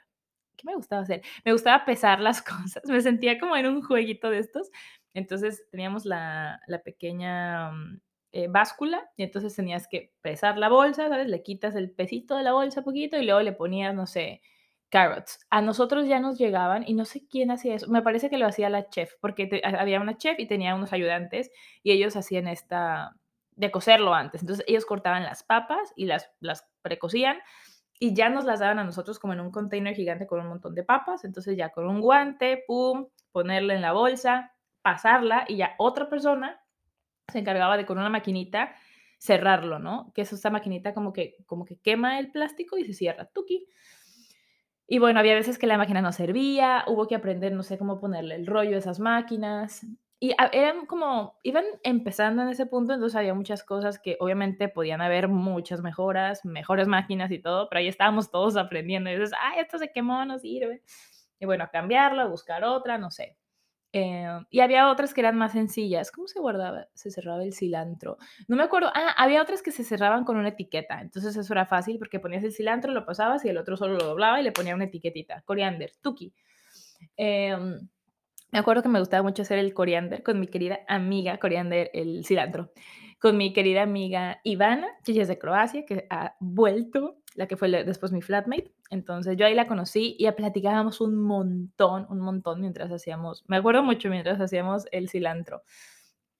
¿qué 0.57 0.66
me 0.66 0.75
gustaba 0.77 1.03
hacer? 1.03 1.23
Me 1.44 1.53
gustaba 1.53 1.85
pesar 1.85 2.20
las 2.20 2.42
cosas, 2.42 2.83
me 2.87 3.01
sentía 3.01 3.38
como 3.38 3.57
en 3.57 3.66
un 3.66 3.83
jueguito 3.83 4.31
de 4.31 4.38
estos. 4.38 4.70
Entonces 5.14 5.64
teníamos 5.70 6.05
la, 6.05 6.61
la 6.66 6.83
pequeña 6.83 7.73
mm, 7.73 8.01
eh, 8.33 8.49
báscula 8.49 9.11
y 9.16 9.25
entonces 9.25 9.55
tenías 9.57 9.88
que 9.88 10.12
pesar 10.23 10.59
la 10.59 10.68
bolsa, 10.68 11.09
¿sabes? 11.09 11.29
Le 11.29 11.42
quitas 11.42 11.75
el 11.77 11.90
pesito 11.90 12.37
de 12.37 12.44
la 12.44 12.53
bolsa 12.53 12.83
poquito 12.83 13.18
y 13.18 13.25
luego 13.25 13.40
le 13.40 13.53
ponías, 13.53 13.94
no 13.94 14.07
sé, 14.07 14.42
carrots. 14.90 15.38
A 15.50 15.62
nosotros 15.62 16.07
ya 16.07 16.20
nos 16.20 16.38
llegaban 16.38 16.85
y 16.87 16.94
no 16.94 17.05
sé 17.05 17.26
quién 17.29 17.50
hacía 17.50 17.74
eso. 17.76 17.88
Me 17.88 18.03
parece 18.03 18.29
que 18.29 18.38
lo 18.38 18.46
hacía 18.46 18.68
la 18.68 18.88
chef, 18.90 19.14
porque 19.20 19.62
había 19.64 20.00
una 20.00 20.18
chef 20.18 20.38
y 20.38 20.46
tenía 20.46 20.74
unos 20.74 20.92
ayudantes 20.92 21.50
y 21.83 21.92
ellos 21.92 22.16
hacían 22.16 22.48
esta 22.48 23.16
de 23.57 23.70
cocerlo 23.70 24.14
antes. 24.14 24.42
Entonces 24.42 24.64
ellos 24.68 24.87
cortaban 24.87 25.22
las 25.22 25.42
papas 25.42 25.92
y 25.96 26.07
las, 26.07 26.31
las 26.40 26.66
precocían 26.83 27.38
y 27.98 28.14
ya 28.14 28.31
nos 28.31 28.44
las 28.44 28.61
daban 28.61 28.79
a 28.79 28.85
nosotros 28.85 29.18
como 29.18 29.35
en 29.35 29.40
un 29.40 29.50
container 29.50 29.94
gigante 29.94 30.26
con 30.26 30.40
un 30.40 30.48
montón 30.48 30.74
de 30.74 30.83
papas, 30.83 31.24
entonces 31.24 31.57
ya 31.57 31.70
con 31.70 31.87
un 31.87 32.00
guante, 32.00 32.64
pum, 32.66 33.09
ponerla 33.31 33.74
en 33.74 33.83
la 33.83 33.92
bolsa, 33.92 34.55
pasarla 34.83 35.44
y 35.46 35.59
ya 35.59 35.74
otra 35.79 36.09
persona 36.09 36.61
se 37.29 37.38
encargaba 37.38 37.76
de 37.76 37.85
con 37.85 37.98
una 37.98 38.09
maquinita 38.09 38.74
cerrarlo, 39.18 39.79
¿no? 39.79 40.12
Que 40.14 40.22
es 40.22 40.33
esta 40.33 40.48
maquinita 40.48 40.94
como 40.94 41.12
que, 41.12 41.37
como 41.44 41.66
que 41.66 41.76
quema 41.76 42.18
el 42.18 42.33
plástico 42.33 42.79
y 42.79 42.85
se 42.87 42.94
cierra, 42.94 43.26
tuki. 43.26 43.68
Y 44.92 44.98
bueno, 44.98 45.20
había 45.20 45.37
veces 45.37 45.57
que 45.57 45.68
la 45.68 45.79
máquina 45.79 46.03
no 46.03 46.11
servía, 46.11 46.83
hubo 46.88 47.07
que 47.07 47.14
aprender, 47.14 47.53
no 47.53 47.62
sé 47.62 47.79
cómo 47.79 48.00
ponerle 48.00 48.35
el 48.35 48.44
rollo 48.44 48.74
a 48.74 48.81
esas 48.81 48.98
máquinas. 48.98 49.87
Y 50.18 50.35
eran 50.50 50.85
como, 50.87 51.38
iban 51.44 51.64
empezando 51.85 52.42
en 52.42 52.48
ese 52.48 52.66
punto, 52.66 52.92
entonces 52.92 53.14
había 53.14 53.33
muchas 53.33 53.62
cosas 53.62 54.00
que 54.00 54.16
obviamente 54.18 54.68
podían 54.68 55.00
haber 55.00 55.29
muchas 55.29 55.81
mejoras, 55.81 56.44
mejores 56.44 56.88
máquinas 56.88 57.31
y 57.31 57.38
todo, 57.38 57.68
pero 57.68 57.79
ahí 57.79 57.87
estábamos 57.87 58.33
todos 58.33 58.57
aprendiendo. 58.57 59.11
Y 59.11 59.14
dices, 59.14 59.31
ay, 59.40 59.61
esto 59.61 59.79
se 59.79 59.92
quemó, 59.92 60.24
no 60.24 60.40
sirve. 60.40 60.83
Y 61.38 61.46
bueno, 61.46 61.68
cambiarlo, 61.70 62.29
buscar 62.29 62.64
otra, 62.64 62.98
no 62.98 63.12
sé. 63.12 63.37
Eh, 63.92 64.26
y 64.50 64.61
había 64.61 64.90
otras 64.90 65.14
que 65.14 65.20
eran 65.20 65.37
más 65.37 65.53
sencillas. 65.53 66.11
¿Cómo 66.12 66.29
se 66.29 66.38
guardaba? 66.40 66.87
Se 66.94 67.11
cerraba 67.11 67.42
el 67.42 67.53
cilantro. 67.53 68.18
No 68.46 68.57
me 68.57 68.62
acuerdo. 68.62 68.90
Ah, 68.94 69.14
había 69.16 69.42
otras 69.42 69.62
que 69.62 69.72
se 69.72 69.85
cerraban 69.85 70.24
con 70.24 70.37
una 70.37 70.50
etiqueta. 70.50 71.00
Entonces 71.00 71.37
eso 71.37 71.53
era 71.53 71.66
fácil 71.66 71.98
porque 71.98 72.20
ponías 72.20 72.44
el 72.44 72.53
cilantro, 72.53 72.92
lo 72.92 73.05
pasabas 73.05 73.44
y 73.44 73.48
el 73.48 73.59
otro 73.59 73.76
solo 73.76 73.94
lo 73.94 74.05
doblaba 74.05 74.40
y 74.40 74.44
le 74.44 74.53
ponía 74.53 74.74
una 74.74 74.85
etiquetita. 74.85 75.42
Coriander, 75.42 75.92
tuki. 76.00 76.33
Eh, 77.16 77.57
me 78.53 78.59
acuerdo 78.59 78.83
que 78.83 78.88
me 78.88 78.98
gustaba 78.98 79.22
mucho 79.22 79.42
hacer 79.42 79.59
el 79.59 79.72
coriander 79.74 80.22
con 80.22 80.40
mi 80.40 80.48
querida 80.48 80.81
amiga, 80.88 81.38
coriander, 81.38 81.90
el 81.94 82.24
cilantro, 82.24 82.72
con 83.20 83.37
mi 83.37 83.52
querida 83.52 83.83
amiga 83.83 84.40
Ivana, 84.44 84.88
que 85.04 85.20
es 85.20 85.28
de 85.28 85.38
Croacia, 85.38 85.85
que 85.85 86.06
ha 86.11 86.37
vuelto, 86.40 87.18
la 87.35 87.46
que 87.46 87.56
fue 87.56 87.68
después 87.85 88.12
mi 88.12 88.22
flatmate. 88.22 88.74
Entonces 88.88 89.37
yo 89.37 89.46
ahí 89.46 89.54
la 89.54 89.66
conocí 89.66 90.16
y 90.18 90.30
platicábamos 90.33 91.00
un 91.00 91.16
montón, 91.16 92.06
un 92.09 92.20
montón 92.20 92.61
mientras 92.61 92.90
hacíamos, 92.90 93.44
me 93.46 93.59
acuerdo 93.59 93.83
mucho 93.83 94.09
mientras 94.09 94.40
hacíamos 94.40 94.87
el 94.90 95.09
cilantro. 95.09 95.62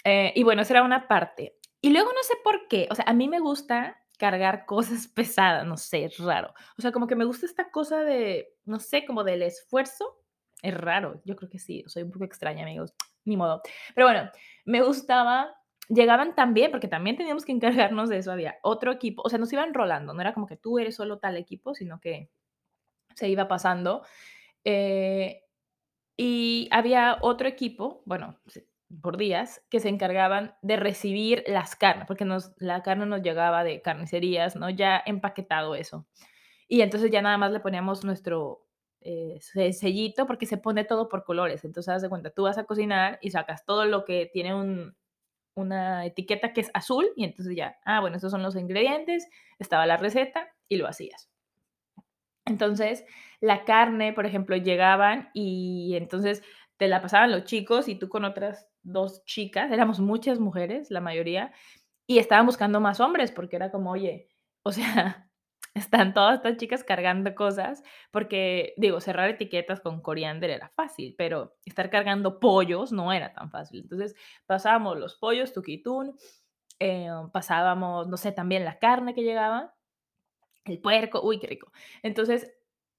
Eh, 0.05 0.33
y 0.35 0.43
bueno, 0.43 0.63
esa 0.63 0.75
era 0.75 0.83
una 0.83 1.07
parte. 1.07 1.59
Y 1.83 1.91
luego 1.91 2.11
no 2.13 2.23
sé 2.23 2.35
por 2.43 2.67
qué, 2.69 2.89
o 2.91 2.95
sea, 2.95 3.05
a 3.07 3.13
mí 3.13 3.29
me 3.29 3.41
gusta 3.41 3.99
cargar 4.19 4.65
cosas 4.65 5.07
pesadas, 5.15 5.67
no 5.67 5.77
sé, 5.77 6.07
es 6.07 6.19
raro. 6.19 6.55
O 6.79 6.83
sea, 6.83 6.93
como 6.93 7.07
que 7.07 7.17
me 7.17 7.25
gusta 7.25 7.45
esta 7.45 7.71
cosa 7.71 8.03
de, 8.03 8.55
no 8.65 8.81
sé, 8.81 9.05
como 9.05 9.23
del 9.23 9.43
esfuerzo 9.43 10.17
es 10.63 10.75
raro, 10.75 11.23
yo 11.25 11.37
creo 11.37 11.49
que 11.49 11.59
sí, 11.59 11.85
soy 11.87 12.03
un 12.03 12.11
poco 12.11 12.25
extraña, 12.25 12.65
amigos, 12.65 12.93
ni 13.25 13.37
modo. 13.37 13.63
Pero 13.95 14.07
bueno, 14.07 14.31
me 14.65 14.83
gustaba, 14.83 15.55
llegaban 15.91 16.35
también, 16.35 16.71
porque 16.71 16.89
también 16.89 17.17
teníamos 17.17 17.45
que 17.45 17.53
encargarnos 17.53 18.09
de 18.09 18.19
eso, 18.19 18.33
había 18.33 18.57
otro 18.63 18.93
equipo, 18.93 19.23
o 19.25 19.29
sea, 19.29 19.39
nos 19.39 19.53
iban 19.53 19.75
rolando, 19.75 20.15
no 20.15 20.21
era 20.21 20.33
como 20.33 20.47
que 20.47 20.57
tú 20.57 20.79
eres 20.79 20.97
solo 20.97 21.19
tal 21.19 21.37
equipo, 21.37 21.75
sino 21.75 22.01
que 22.01 22.31
se 23.15 23.29
iba 23.29 23.49
pasando. 23.49 24.03
Eh, 24.65 25.43
y 26.17 26.69
había 26.71 27.19
otro 27.23 27.49
equipo, 27.49 28.03
bueno, 28.07 28.39
por 29.03 29.17
días, 29.17 29.65
que 29.71 29.81
se 29.81 29.89
encargaban 29.89 30.55
de 30.63 30.77
recibir 30.77 31.45
las 31.47 31.77
carnes, 31.77 32.07
porque 32.07 32.25
nos, 32.25 32.53
la 32.59 32.83
carne 32.83 33.07
nos 33.07 33.23
llegaba 33.23 33.65
de 33.65 33.83
carnicerías, 33.83 34.57
¿no? 34.57 34.71
Ya 34.71 35.03
empaquetado 35.07 35.75
eso. 35.75 36.07
Y 36.69 36.83
entonces 36.83 37.11
ya 37.11 37.23
nada 37.23 37.39
más 37.39 37.53
le 37.53 37.61
poníamos 37.61 38.05
nuestro, 38.05 38.67
eh, 39.01 39.39
sellito 39.41 40.27
porque 40.27 40.47
se 40.47 40.59
pone 40.59 40.85
todo 40.85 41.09
por 41.09 41.25
colores. 41.25 41.65
Entonces, 41.65 41.95
haz 41.95 42.03
de 42.03 42.09
cuenta, 42.09 42.31
tú 42.31 42.45
vas 42.45 42.59
a 42.59 42.65
cocinar 42.65 43.19
y 43.23 43.31
sacas 43.31 43.65
todo 43.65 43.87
lo 43.87 44.05
que 44.05 44.31
tiene 44.33 44.55
un, 44.55 44.95
una 45.55 46.07
etiqueta 46.07 46.53
que 46.53 46.63
es 46.63 46.71
azul 46.75 47.11
y 47.17 47.25
entonces 47.25 47.57
ya, 47.57 47.79
ah, 47.85 48.01
bueno, 48.01 48.17
estos 48.17 48.31
son 48.31 48.43
los 48.43 48.57
ingredientes, 48.57 49.29
estaba 49.59 49.87
la 49.87 49.97
receta 49.97 50.49
y 50.69 50.77
lo 50.77 50.87
hacías. 50.87 51.31
Entonces, 52.47 53.05
la 53.41 53.65
carne, 53.65 54.13
por 54.13 54.27
ejemplo, 54.27 54.57
llegaban 54.57 55.31
y 55.35 55.95
entonces 55.97 56.43
te 56.77 56.89
la 56.89 57.03
pasaban 57.03 57.31
los 57.31 57.45
chicos 57.45 57.89
y 57.89 57.95
tú 57.95 58.09
con 58.09 58.25
otras 58.25 58.69
dos 58.83 59.25
chicas, 59.25 59.71
éramos 59.71 60.01
muchas 60.01 60.41
mujeres, 60.41 60.91
la 60.91 61.01
mayoría, 61.01 61.53
y 62.07 62.19
estaban 62.19 62.47
buscando 62.47 62.81
más 62.81 63.01
hombres 63.01 63.31
porque 63.31 63.57
era 63.57 63.71
como, 63.71 63.93
oye, 63.93 64.29
o 64.63 64.73
sea, 64.73 65.30
están 65.75 66.15
todas 66.15 66.37
estas 66.37 66.57
chicas 66.57 66.85
cargando 66.85 67.35
cosas, 67.35 67.83
porque 68.11 68.75
digo, 68.77 69.01
cerrar 69.01 69.31
etiquetas 69.31 69.81
con 69.81 70.01
coriander 70.01 70.51
era 70.51 70.69
fácil, 70.71 71.15
pero 71.17 71.57
estar 71.65 71.91
cargando 71.91 72.41
pollos 72.41 72.93
no 72.93 73.13
era 73.13 73.33
tan 73.33 73.51
fácil. 73.51 73.81
Entonces 73.81 74.15
pasábamos 74.47 74.99
los 74.99 75.17
pollos, 75.17 75.53
tuquitún, 75.53 76.17
eh, 76.81 77.09
pasábamos, 77.33 78.09
no 78.09 78.17
sé, 78.17 78.33
también 78.33 78.65
la 78.65 78.79
carne 78.79 79.15
que 79.15 79.23
llegaba, 79.23 79.75
el 80.65 80.81
puerco, 80.81 81.21
uy, 81.23 81.39
qué 81.39 81.47
rico. 81.47 81.73
Entonces 82.03 82.53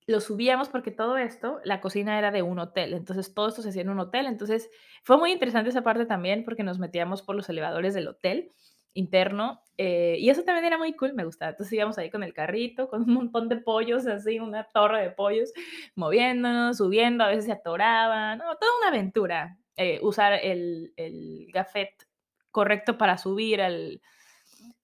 lo 0.07 0.19
subíamos 0.19 0.69
porque 0.69 0.91
todo 0.91 1.17
esto, 1.17 1.59
la 1.63 1.79
cocina 1.81 2.17
era 2.17 2.31
de 2.31 2.41
un 2.41 2.59
hotel, 2.59 2.93
entonces 2.93 3.33
todo 3.33 3.47
esto 3.47 3.61
se 3.61 3.69
hacía 3.69 3.83
en 3.83 3.89
un 3.89 3.99
hotel, 3.99 4.25
entonces 4.25 4.69
fue 5.03 5.17
muy 5.17 5.31
interesante 5.31 5.69
esa 5.69 5.83
parte 5.83 6.05
también 6.05 6.43
porque 6.43 6.63
nos 6.63 6.79
metíamos 6.79 7.21
por 7.21 7.35
los 7.35 7.49
elevadores 7.49 7.93
del 7.93 8.07
hotel 8.07 8.51
interno 8.93 9.61
eh, 9.83 10.17
y 10.19 10.29
eso 10.29 10.43
también 10.43 10.65
era 10.65 10.77
muy 10.77 10.93
cool, 10.93 11.13
me 11.13 11.25
gustaba. 11.25 11.51
Entonces 11.51 11.73
íbamos 11.73 11.97
ahí 11.97 12.11
con 12.11 12.21
el 12.21 12.35
carrito, 12.35 12.87
con 12.87 13.01
un 13.01 13.13
montón 13.15 13.49
de 13.49 13.57
pollos, 13.57 14.05
así, 14.05 14.39
una 14.39 14.63
torre 14.65 15.01
de 15.01 15.09
pollos, 15.09 15.51
moviéndonos, 15.95 16.77
subiendo, 16.77 17.23
a 17.23 17.29
veces 17.29 17.45
se 17.45 17.51
atoraban, 17.51 18.37
toda 18.39 18.77
una 18.79 18.89
aventura. 18.89 19.57
Eh, 19.77 19.99
usar 20.03 20.33
el, 20.33 20.93
el 20.97 21.47
gafet 21.51 22.07
correcto 22.51 22.97
para 22.99 23.17
subir 23.17 23.59
al, 23.59 24.01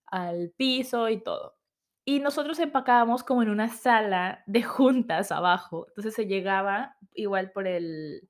al 0.08 0.52
piso 0.58 1.10
y 1.10 1.22
todo. 1.22 1.58
Y 2.04 2.20
nosotros 2.20 2.58
empacábamos 2.58 3.24
como 3.24 3.44
en 3.44 3.50
una 3.50 3.68
sala 3.68 4.44
de 4.48 4.64
juntas 4.64 5.32
abajo. 5.32 5.86
Entonces 5.90 6.16
se 6.16 6.26
llegaba 6.26 6.96
igual 7.14 7.52
por 7.52 7.68
el, 7.68 8.28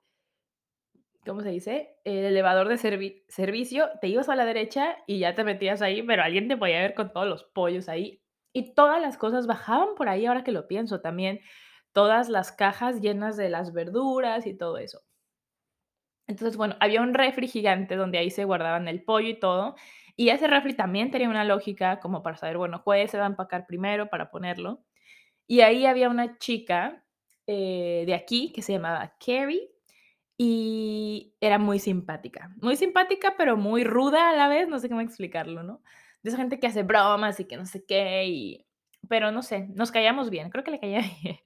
¿cómo 1.28 1.42
se 1.42 1.50
dice? 1.50 1.98
El 2.04 2.26
elevador 2.26 2.68
de 2.68 2.78
servicio, 2.78 3.90
te 4.02 4.08
ibas 4.08 4.30
a 4.30 4.36
la 4.36 4.46
derecha 4.46 4.98
y 5.06 5.20
ya 5.20 5.36
te 5.36 5.44
metías 5.44 5.82
ahí, 5.82 6.02
pero 6.02 6.24
alguien 6.24 6.48
te 6.48 6.58
podía 6.58 6.80
ver 6.80 6.94
con 6.96 7.12
todos 7.12 7.28
los 7.28 7.44
pollos 7.44 7.90
ahí. 7.90 8.22
Y 8.54 8.74
todas 8.74 9.02
las 9.02 9.18
cosas 9.18 9.46
bajaban 9.46 9.90
por 9.96 10.10
ahí, 10.10 10.26
ahora 10.26 10.44
que 10.44 10.52
lo 10.52 10.68
pienso 10.68 11.02
también. 11.02 11.42
Todas 11.94 12.30
las 12.30 12.52
cajas 12.52 13.02
llenas 13.02 13.38
de 13.38 13.50
las 13.50 13.74
verduras 13.74 14.48
y 14.48 14.58
todo 14.58 14.78
eso. 14.78 15.02
Entonces, 16.28 16.58
bueno, 16.58 16.76
había 16.80 17.02
un 17.02 17.14
refri 17.14 17.48
gigante 17.48 17.96
donde 17.96 18.18
ahí 18.18 18.32
se 18.32 18.44
guardaban 18.44 18.88
el 18.88 19.04
pollo 19.04 19.30
y 19.30 19.40
todo. 19.40 19.76
Y 20.16 20.30
ese 20.30 20.48
refri 20.48 20.74
también 20.76 21.12
tenía 21.12 21.30
una 21.30 21.44
lógica 21.46 22.00
como 22.00 22.24
para 22.24 22.38
saber, 22.38 22.58
bueno, 22.58 22.84
cuál 22.84 23.08
se 23.08 23.18
va 23.18 23.26
a 23.26 23.28
empacar 23.28 23.68
primero 23.68 24.10
para 24.10 24.32
ponerlo. 24.32 24.84
Y 25.48 25.62
ahí 25.62 25.86
había 25.86 26.10
una 26.10 26.38
chica 26.40 27.06
eh, 27.48 28.04
de 28.06 28.14
aquí 28.14 28.52
que 28.52 28.62
se 28.62 28.74
llamaba 28.74 29.16
Carrie 29.26 29.77
y 30.38 31.34
era 31.42 31.58
muy 31.58 31.80
simpática. 31.80 32.52
Muy 32.62 32.76
simpática, 32.76 33.36
pero 33.38 33.58
muy 33.58 33.84
ruda 33.84 34.30
a 34.30 34.36
la 34.36 34.48
vez, 34.48 34.68
no 34.68 34.80
sé 34.80 34.88
cómo 34.88 35.02
explicarlo, 35.02 35.64
¿no? 35.64 35.82
De 36.22 36.30
esa 36.30 36.38
gente 36.38 36.60
que 36.60 36.68
hace 36.68 36.84
bromas 36.84 37.40
y 37.40 37.46
que 37.46 37.58
no 37.58 37.66
sé 37.66 37.86
qué, 37.86 38.26
y... 38.28 38.68
pero 39.10 39.32
no 39.32 39.42
sé, 39.42 39.68
nos 39.76 39.92
callamos 39.92 40.30
bien, 40.30 40.50
creo 40.50 40.64
que 40.64 40.72
le 40.72 40.80
caía 40.80 41.02
bien. 41.24 41.40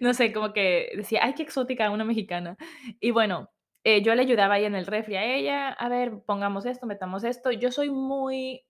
No 0.00 0.14
sé, 0.14 0.32
como 0.32 0.52
que 0.52 0.90
decía, 0.96 1.20
ay, 1.22 1.34
qué 1.34 1.42
exótica 1.42 1.90
una 1.90 2.04
mexicana. 2.04 2.56
Y 3.00 3.12
bueno, 3.12 3.50
eh, 3.84 4.02
yo 4.02 4.14
le 4.14 4.22
ayudaba 4.22 4.54
ahí 4.54 4.64
en 4.64 4.74
el 4.74 4.86
refri 4.86 5.16
a 5.16 5.24
ella, 5.24 5.68
a 5.70 5.88
ver, 5.88 6.22
pongamos 6.26 6.66
esto, 6.66 6.86
metamos 6.86 7.24
esto. 7.24 7.52
Yo 7.52 7.70
soy 7.70 7.90
muy, 7.90 8.66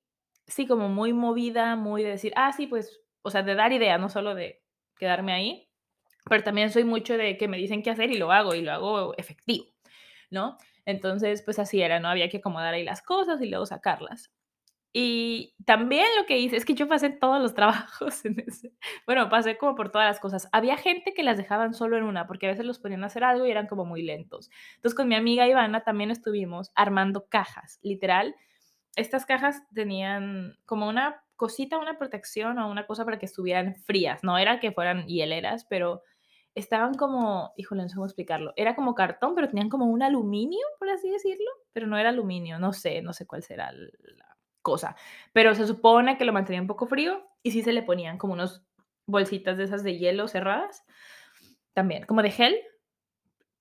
sí, 0.46 0.66
como 0.66 0.88
muy 0.88 1.12
movida, 1.12 1.76
muy 1.76 2.02
de 2.02 2.10
decir, 2.10 2.32
ah, 2.36 2.52
sí, 2.52 2.66
pues, 2.66 3.00
o 3.22 3.30
sea, 3.30 3.42
de 3.42 3.54
dar 3.54 3.72
idea, 3.72 3.98
no 3.98 4.08
solo 4.08 4.34
de 4.34 4.62
quedarme 4.98 5.32
ahí, 5.32 5.63
pero 6.28 6.42
también 6.42 6.70
soy 6.70 6.84
mucho 6.84 7.16
de 7.16 7.36
que 7.36 7.48
me 7.48 7.58
dicen 7.58 7.82
qué 7.82 7.90
hacer 7.90 8.10
y 8.10 8.18
lo 8.18 8.32
hago 8.32 8.54
y 8.54 8.62
lo 8.62 8.72
hago 8.72 9.14
efectivo, 9.16 9.66
¿no? 10.30 10.58
Entonces, 10.86 11.42
pues 11.42 11.58
así 11.58 11.80
era, 11.80 12.00
¿no? 12.00 12.08
Había 12.08 12.28
que 12.28 12.38
acomodar 12.38 12.74
ahí 12.74 12.84
las 12.84 13.02
cosas 13.02 13.40
y 13.40 13.48
luego 13.48 13.66
sacarlas. 13.66 14.30
Y 14.96 15.56
también 15.64 16.06
lo 16.16 16.24
que 16.24 16.38
hice 16.38 16.56
es 16.56 16.64
que 16.64 16.74
yo 16.74 16.86
pasé 16.86 17.10
todos 17.10 17.42
los 17.42 17.54
trabajos 17.54 18.24
en 18.24 18.38
ese. 18.46 18.72
Bueno, 19.06 19.28
pasé 19.28 19.58
como 19.58 19.74
por 19.74 19.90
todas 19.90 20.06
las 20.06 20.20
cosas. 20.20 20.48
Había 20.52 20.76
gente 20.76 21.12
que 21.14 21.24
las 21.24 21.36
dejaban 21.36 21.74
solo 21.74 21.96
en 21.96 22.04
una, 22.04 22.26
porque 22.28 22.46
a 22.46 22.50
veces 22.50 22.64
los 22.64 22.78
ponían 22.78 23.02
a 23.02 23.08
hacer 23.08 23.24
algo 23.24 23.44
y 23.44 23.50
eran 23.50 23.66
como 23.66 23.84
muy 23.84 24.02
lentos. 24.02 24.50
Entonces, 24.76 24.96
con 24.96 25.08
mi 25.08 25.16
amiga 25.16 25.48
Ivana 25.48 25.82
también 25.82 26.12
estuvimos 26.12 26.70
armando 26.76 27.26
cajas, 27.28 27.80
literal. 27.82 28.36
Estas 28.94 29.26
cajas 29.26 29.62
tenían 29.74 30.56
como 30.64 30.88
una 30.88 31.24
cosita, 31.34 31.78
una 31.78 31.98
protección 31.98 32.60
o 32.60 32.70
una 32.70 32.86
cosa 32.86 33.04
para 33.04 33.18
que 33.18 33.26
estuvieran 33.26 33.74
frías. 33.74 34.22
No 34.22 34.38
era 34.38 34.60
que 34.60 34.70
fueran 34.70 35.06
hieleras, 35.06 35.66
pero 35.68 36.02
estaban 36.54 36.94
como, 36.94 37.52
híjole, 37.56 37.82
no 37.82 37.88
sé 37.88 37.94
cómo 37.94 38.06
explicarlo. 38.06 38.52
Era 38.56 38.74
como 38.74 38.94
cartón, 38.94 39.34
pero 39.34 39.48
tenían 39.48 39.68
como 39.68 39.86
un 39.86 40.02
aluminio, 40.02 40.66
por 40.78 40.88
así 40.88 41.10
decirlo. 41.10 41.50
Pero 41.72 41.86
no 41.86 41.98
era 41.98 42.10
aluminio, 42.10 42.58
no 42.58 42.72
sé, 42.72 43.02
no 43.02 43.12
sé 43.12 43.26
cuál 43.26 43.42
será 43.42 43.72
la 43.72 44.36
cosa. 44.62 44.96
Pero 45.32 45.54
se 45.54 45.66
supone 45.66 46.16
que 46.16 46.24
lo 46.24 46.32
mantenía 46.32 46.60
un 46.60 46.68
poco 46.68 46.86
frío 46.86 47.26
y 47.42 47.50
sí 47.50 47.62
se 47.62 47.72
le 47.72 47.82
ponían 47.82 48.18
como 48.18 48.32
unos 48.34 48.64
bolsitas 49.06 49.56
de 49.58 49.64
esas 49.64 49.82
de 49.82 49.98
hielo 49.98 50.28
cerradas. 50.28 50.84
También, 51.72 52.04
como 52.06 52.22
de 52.22 52.30
gel. 52.30 52.56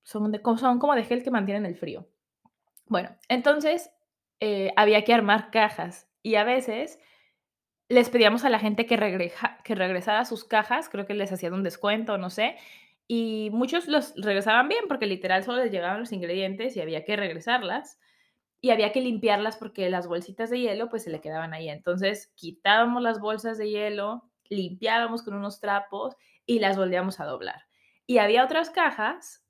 Son, 0.03 0.32
como 0.79 0.95
de 0.95 1.03
gel 1.03 1.23
que 1.23 1.32
mantienen 1.32 1.65
el 1.65 1.75
frío. 1.75 2.08
Bueno, 2.88 3.17
entonces 3.29 3.89
eh, 4.39 4.71
había 4.75 5.03
que 5.03 5.13
armar 5.13 5.49
cajas 5.49 6.10
y 6.21 6.36
a 6.36 6.43
veces 6.43 6.99
les 7.89 8.10
pedíamos 8.10 8.43
a 8.43 8.49
la 8.49 8.60
gente 8.60 8.86
que, 8.86 9.32
que 9.63 9.75
regresara 9.75 10.25
sus 10.25 10.43
cajas, 10.43 10.89
creo 10.89 11.06
que 11.06 11.13
les 11.13 11.32
hacían 11.32 11.53
un 11.53 11.63
descuento, 11.63 12.17
no 12.17 12.29
sé, 12.29 12.58
y 13.07 13.49
muchos 13.51 13.87
los 13.87 14.13
regresaban 14.15 14.69
bien 14.69 14.85
porque 14.87 15.05
literal 15.05 15.43
solo 15.43 15.63
les 15.63 15.71
llegaban 15.71 15.99
los 15.99 16.11
ingredientes 16.11 16.75
y 16.75 16.81
había 16.81 17.05
que 17.05 17.15
regresarlas 17.15 17.99
y 18.61 18.71
había 18.71 18.93
que 18.93 19.01
limpiarlas 19.01 19.57
porque 19.57 19.89
las 19.89 20.07
bolsitas 20.07 20.49
de 20.49 20.61
hielo 20.61 20.89
pues 20.89 21.03
se 21.03 21.09
le 21.09 21.21
quedaban 21.21 21.53
ahí. 21.53 21.69
Entonces 21.69 22.31
quitábamos 22.35 23.03
las 23.03 23.19
bolsas 23.19 23.57
de 23.57 23.69
hielo, 23.69 24.29
limpiábamos 24.49 25.23
con 25.23 25.33
unos 25.33 25.59
trapos 25.59 26.15
y 26.45 26.59
las 26.59 26.77
volvíamos 26.77 27.19
a 27.19 27.25
doblar. 27.25 27.63
Y 28.07 28.19
había 28.19 28.43
otras 28.45 28.69
cajas, 28.69 29.45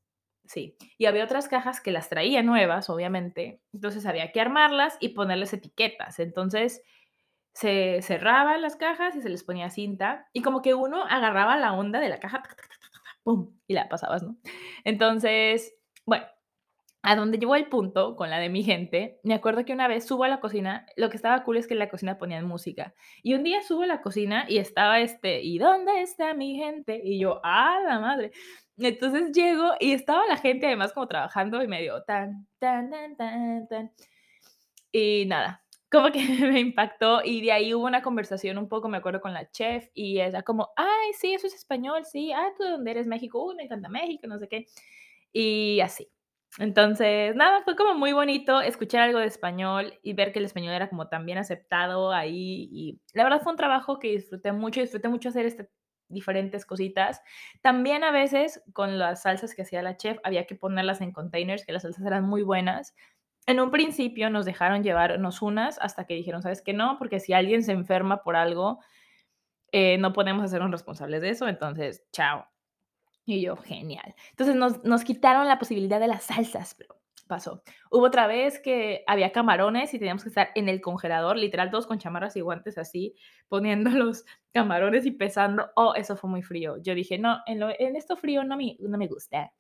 sí, 0.45 0.77
y 0.97 1.05
había 1.05 1.23
otras 1.25 1.47
cajas 1.47 1.79
que 1.79 1.91
las 1.91 2.09
traía 2.09 2.41
nuevas, 2.43 2.89
obviamente. 2.89 3.61
Entonces 3.71 4.05
había 4.07 4.31
que 4.31 4.41
armarlas 4.41 4.97
y 4.99 5.09
ponerles 5.09 5.53
etiquetas. 5.53 6.19
Entonces 6.19 6.81
se 7.53 8.01
cerraban 8.01 8.61
las 8.61 8.75
cajas 8.75 9.15
y 9.15 9.21
se 9.21 9.29
les 9.29 9.43
ponía 9.43 9.69
cinta 9.69 10.27
y 10.33 10.41
como 10.41 10.61
que 10.63 10.73
uno 10.73 11.03
agarraba 11.03 11.57
la 11.57 11.73
onda 11.73 11.99
de 11.99 12.09
la 12.09 12.19
caja, 12.19 12.41
y 13.67 13.73
la 13.73 13.89
pasabas, 13.89 14.23
¿no? 14.23 14.37
Entonces, 14.83 15.73
bueno, 16.05 16.25
a 17.03 17.17
donde 17.17 17.37
llegó 17.37 17.55
el 17.55 17.67
punto 17.67 18.15
con 18.15 18.29
la 18.29 18.39
de 18.39 18.49
mi 18.49 18.63
gente, 18.63 19.19
me 19.23 19.33
acuerdo 19.33 19.65
que 19.65 19.73
una 19.73 19.89
vez 19.89 20.05
subo 20.05 20.23
a 20.23 20.29
la 20.29 20.39
cocina, 20.39 20.85
lo 20.95 21.09
que 21.09 21.17
estaba 21.17 21.43
cool 21.43 21.57
es 21.57 21.67
que 21.67 21.73
en 21.73 21.79
la 21.79 21.89
cocina 21.89 22.17
ponían 22.17 22.45
música. 22.45 22.93
Y 23.21 23.33
un 23.33 23.43
día 23.43 23.61
subo 23.61 23.83
a 23.83 23.87
la 23.87 24.01
cocina 24.01 24.45
y 24.47 24.57
estaba 24.57 25.01
este, 25.01 25.41
¿y 25.41 25.57
dónde 25.57 26.01
está 26.01 26.33
mi 26.33 26.55
gente? 26.55 27.01
Y 27.03 27.19
yo, 27.19 27.41
¡ah, 27.43 27.79
la 27.85 27.99
madre! 27.99 28.31
Entonces 28.77 29.31
llego 29.33 29.73
y 29.79 29.91
estaba 29.91 30.25
la 30.27 30.37
gente 30.37 30.65
además 30.65 30.93
como 30.93 31.07
trabajando 31.07 31.61
y 31.61 31.67
medio 31.67 32.03
tan, 32.03 32.47
tan, 32.59 32.89
tan, 32.89 33.15
tan, 33.17 33.67
tan. 33.67 33.91
Y 34.91 35.25
nada, 35.27 35.62
como 35.93 36.11
que 36.11 36.19
me 36.51 36.59
impactó 36.59 37.21
y 37.23 37.41
de 37.41 37.51
ahí 37.51 37.73
hubo 37.73 37.85
una 37.85 38.01
conversación 38.01 38.57
un 38.57 38.67
poco, 38.67 38.89
me 38.89 38.97
acuerdo, 38.97 39.21
con 39.21 39.33
la 39.33 39.49
chef 39.51 39.87
y 39.93 40.19
ella 40.19 40.41
como, 40.41 40.69
ay, 40.75 41.13
sí, 41.19 41.33
eso 41.35 41.47
es 41.47 41.53
español, 41.53 42.03
sí, 42.05 42.31
ah, 42.33 42.47
¿tú 42.57 42.63
de 42.63 42.71
dónde 42.71 42.91
eres? 42.91 43.07
México, 43.07 43.45
uy, 43.45 43.55
me 43.55 43.63
encanta 43.63 43.89
México, 43.89 44.27
no 44.27 44.39
sé 44.39 44.47
qué. 44.49 44.65
Y 45.31 45.79
así. 45.81 46.09
Entonces, 46.59 47.35
nada, 47.35 47.63
fue 47.63 47.75
como 47.75 47.95
muy 47.95 48.13
bonito 48.13 48.61
escuchar 48.61 49.01
algo 49.01 49.19
de 49.19 49.25
español 49.27 49.93
y 50.03 50.13
ver 50.13 50.31
que 50.33 50.39
el 50.39 50.45
español 50.45 50.73
era 50.73 50.89
como 50.89 51.07
tan 51.09 51.25
bien 51.25 51.37
aceptado 51.39 52.11
ahí. 52.11 52.69
Y 52.71 52.99
la 53.13 53.23
verdad 53.23 53.41
fue 53.41 53.51
un 53.53 53.57
trabajo 53.57 53.99
que 53.99 54.09
disfruté 54.09 54.51
mucho, 54.51 54.81
disfruté 54.81 55.09
mucho 55.09 55.29
hacer 55.29 55.45
este, 55.47 55.69
diferentes 56.09 56.65
cositas. 56.65 57.21
También 57.61 58.03
a 58.03 58.11
veces 58.11 58.61
con 58.73 58.99
las 58.99 59.23
salsas 59.23 59.55
que 59.55 59.63
hacía 59.63 59.81
la 59.81 59.97
chef 59.97 60.19
había 60.23 60.45
que 60.45 60.55
ponerlas 60.55 61.01
en 61.01 61.11
containers, 61.11 61.65
que 61.65 61.73
las 61.73 61.83
salsas 61.83 62.05
eran 62.05 62.23
muy 62.25 62.43
buenas. 62.43 62.95
En 63.45 63.59
un 63.59 63.71
principio 63.71 64.29
nos 64.29 64.45
dejaron 64.45 64.83
llevarnos 64.83 65.41
unas 65.41 65.79
hasta 65.79 66.05
que 66.05 66.15
dijeron, 66.15 66.41
¿sabes 66.41 66.61
qué? 66.61 66.73
No, 66.73 66.97
porque 66.97 67.19
si 67.19 67.33
alguien 67.33 67.63
se 67.63 67.73
enferma 67.73 68.23
por 68.23 68.35
algo, 68.35 68.79
eh, 69.71 69.97
no 69.97 70.13
podemos 70.13 70.43
hacernos 70.43 70.71
responsables 70.71 71.21
de 71.21 71.29
eso, 71.29 71.47
entonces, 71.47 72.05
chao. 72.11 72.47
Y 73.25 73.41
yo, 73.41 73.55
genial. 73.55 74.15
Entonces 74.31 74.55
nos, 74.55 74.83
nos 74.83 75.03
quitaron 75.03 75.47
la 75.47 75.59
posibilidad 75.59 75.99
de 75.99 76.07
las 76.07 76.23
salsas, 76.23 76.75
pero 76.75 77.03
pasó. 77.27 77.63
Hubo 77.89 78.05
otra 78.05 78.27
vez 78.27 78.59
que 78.59 79.03
había 79.07 79.31
camarones 79.31 79.93
y 79.93 79.99
teníamos 79.99 80.23
que 80.23 80.29
estar 80.29 80.49
en 80.55 80.69
el 80.69 80.81
congelador, 80.81 81.37
literal, 81.37 81.71
todos 81.71 81.87
con 81.87 81.99
chamarras 81.99 82.35
y 82.35 82.41
guantes 82.41 82.77
así, 82.77 83.15
poniendo 83.47 83.89
los 83.91 84.25
camarones 84.53 85.05
y 85.05 85.11
pesando. 85.11 85.71
Oh, 85.75 85.93
eso 85.95 86.15
fue 86.15 86.29
muy 86.29 86.43
frío. 86.43 86.77
Yo 86.77 86.93
dije, 86.95 87.17
no, 87.17 87.39
en, 87.45 87.59
lo, 87.59 87.69
en 87.77 87.95
esto 87.95 88.15
frío 88.15 88.43
no 88.43 88.57
me, 88.57 88.77
no 88.79 88.97
me 88.97 89.07
gusta. 89.07 89.51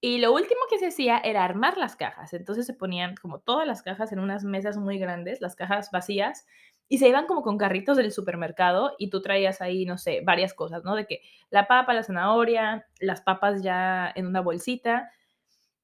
Y 0.00 0.18
lo 0.18 0.32
último 0.32 0.60
que 0.70 0.78
se 0.78 0.86
hacía 0.86 1.18
era 1.18 1.44
armar 1.44 1.76
las 1.76 1.94
cajas. 1.94 2.32
Entonces 2.32 2.66
se 2.66 2.72
ponían 2.72 3.14
como 3.16 3.40
todas 3.40 3.66
las 3.66 3.82
cajas 3.82 4.12
en 4.12 4.18
unas 4.18 4.44
mesas 4.44 4.78
muy 4.78 4.98
grandes, 4.98 5.40
las 5.40 5.56
cajas 5.56 5.90
vacías, 5.90 6.46
y 6.88 6.98
se 6.98 7.08
iban 7.08 7.26
como 7.26 7.42
con 7.42 7.58
carritos 7.58 7.96
del 7.96 8.10
supermercado 8.10 8.94
y 8.98 9.10
tú 9.10 9.22
traías 9.22 9.60
ahí, 9.60 9.84
no 9.84 9.98
sé, 9.98 10.22
varias 10.24 10.54
cosas, 10.54 10.82
¿no? 10.84 10.96
De 10.96 11.06
que 11.06 11.22
la 11.50 11.68
papa, 11.68 11.94
la 11.94 12.02
zanahoria, 12.02 12.86
las 12.98 13.20
papas 13.20 13.62
ya 13.62 14.10
en 14.14 14.26
una 14.26 14.40
bolsita. 14.40 15.10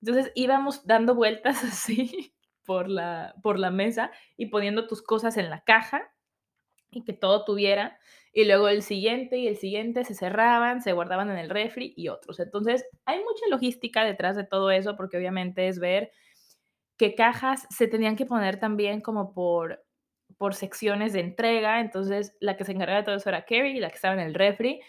Entonces 0.00 0.32
íbamos 0.34 0.86
dando 0.86 1.14
vueltas 1.14 1.62
así 1.64 2.34
por 2.64 2.88
la, 2.88 3.34
por 3.42 3.58
la 3.58 3.70
mesa 3.70 4.10
y 4.36 4.46
poniendo 4.46 4.86
tus 4.88 5.02
cosas 5.02 5.36
en 5.36 5.50
la 5.50 5.60
caja 5.60 6.10
y 6.90 7.04
que 7.04 7.12
todo 7.12 7.44
tuviera. 7.44 7.98
Y 8.32 8.44
luego 8.44 8.68
el 8.68 8.82
siguiente 8.82 9.38
y 9.38 9.48
el 9.48 9.56
siguiente 9.56 10.04
se 10.04 10.14
cerraban, 10.14 10.82
se 10.82 10.92
guardaban 10.92 11.30
en 11.30 11.38
el 11.38 11.48
refri 11.48 11.94
y 11.96 12.08
otros. 12.08 12.38
Entonces, 12.38 12.84
hay 13.06 13.18
mucha 13.20 13.46
logística 13.48 14.04
detrás 14.04 14.36
de 14.36 14.44
todo 14.44 14.70
eso 14.70 14.96
porque 14.96 15.16
obviamente 15.16 15.68
es 15.68 15.78
ver 15.78 16.10
qué 16.98 17.14
cajas 17.14 17.66
se 17.70 17.88
tenían 17.88 18.16
que 18.16 18.26
poner 18.26 18.58
también 18.60 19.00
como 19.00 19.32
por, 19.32 19.84
por 20.36 20.54
secciones 20.54 21.12
de 21.12 21.20
entrega. 21.20 21.80
Entonces, 21.80 22.36
la 22.40 22.56
que 22.56 22.64
se 22.64 22.72
encargaba 22.72 22.98
de 23.00 23.04
todo 23.04 23.16
eso 23.16 23.28
era 23.30 23.44
Carrie 23.44 23.80
la 23.80 23.88
que 23.88 23.96
estaba 23.96 24.14
en 24.14 24.20
el 24.20 24.34
refri. 24.34 24.80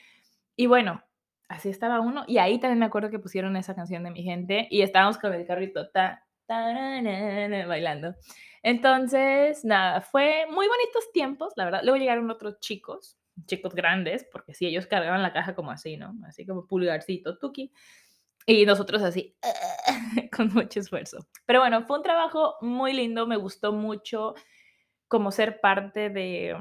Y 0.56 0.66
bueno, 0.68 1.02
así 1.48 1.70
estaba 1.70 2.02
uno. 2.02 2.26
Y 2.28 2.40
ahí 2.40 2.60
también 2.60 2.80
me 2.80 2.86
acuerdo 2.86 3.10
que 3.10 3.20
pusieron 3.20 3.56
esa 3.56 3.76
canción 3.76 4.04
de 4.04 4.12
mi 4.12 4.24
gente 4.24 4.68
y 4.70 4.82
estábamos 4.82 5.18
con 5.18 5.34
el 5.34 5.46
carrito 5.46 5.90
ta, 5.90 6.27
bailando. 6.48 8.16
Entonces, 8.64 9.64
nada, 9.64 10.02
fue 10.02 10.46
muy 10.48 10.68
bonitos 10.68 11.12
tiempos, 11.14 11.54
la 11.56 11.66
verdad. 11.66 11.82
Luego 11.84 11.98
llegaron 11.98 12.30
otros 12.30 12.60
chicos, 12.60 13.18
chicos 13.46 13.74
grandes, 13.76 14.26
porque 14.32 14.54
sí, 14.54 14.66
ellos 14.66 14.88
cargaban 14.88 15.22
la 15.22 15.34
caja 15.34 15.56
como 15.56 15.72
así, 15.72 15.98
¿no? 15.98 16.14
Así 16.28 16.46
como 16.46 16.68
pulgarcito, 16.68 17.38
tuki. 17.38 17.72
Y 18.46 18.66
nosotros 18.66 19.02
así, 19.04 19.38
con 20.36 20.54
mucho 20.54 20.80
esfuerzo. 20.80 21.28
Pero 21.46 21.60
bueno, 21.60 21.84
fue 21.86 21.98
un 21.98 22.04
trabajo 22.04 22.56
muy 22.62 22.94
lindo, 22.94 23.28
me 23.28 23.38
gustó 23.38 23.74
mucho 23.74 24.36
como 25.08 25.32
ser 25.32 25.60
parte 25.62 26.10
de, 26.10 26.56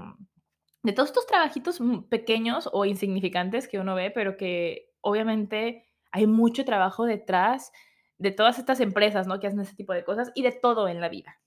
de 0.82 0.92
todos 0.92 1.10
estos 1.10 1.26
trabajitos 1.26 1.80
pequeños 2.08 2.68
o 2.72 2.84
insignificantes 2.84 3.68
que 3.68 3.78
uno 3.78 3.94
ve, 3.94 4.10
pero 4.10 4.36
que 4.36 4.92
obviamente 5.00 5.86
hay 6.10 6.26
mucho 6.26 6.64
trabajo 6.64 7.04
detrás 7.04 7.72
de 8.18 8.30
todas 8.30 8.58
estas 8.58 8.80
empresas, 8.80 9.26
¿no? 9.26 9.38
Que 9.40 9.46
hacen 9.46 9.60
ese 9.60 9.74
tipo 9.74 9.92
de 9.92 10.04
cosas 10.04 10.32
y 10.34 10.42
de 10.42 10.52
todo 10.52 10.88
en 10.88 11.00
la 11.00 11.08
vida. 11.08 11.38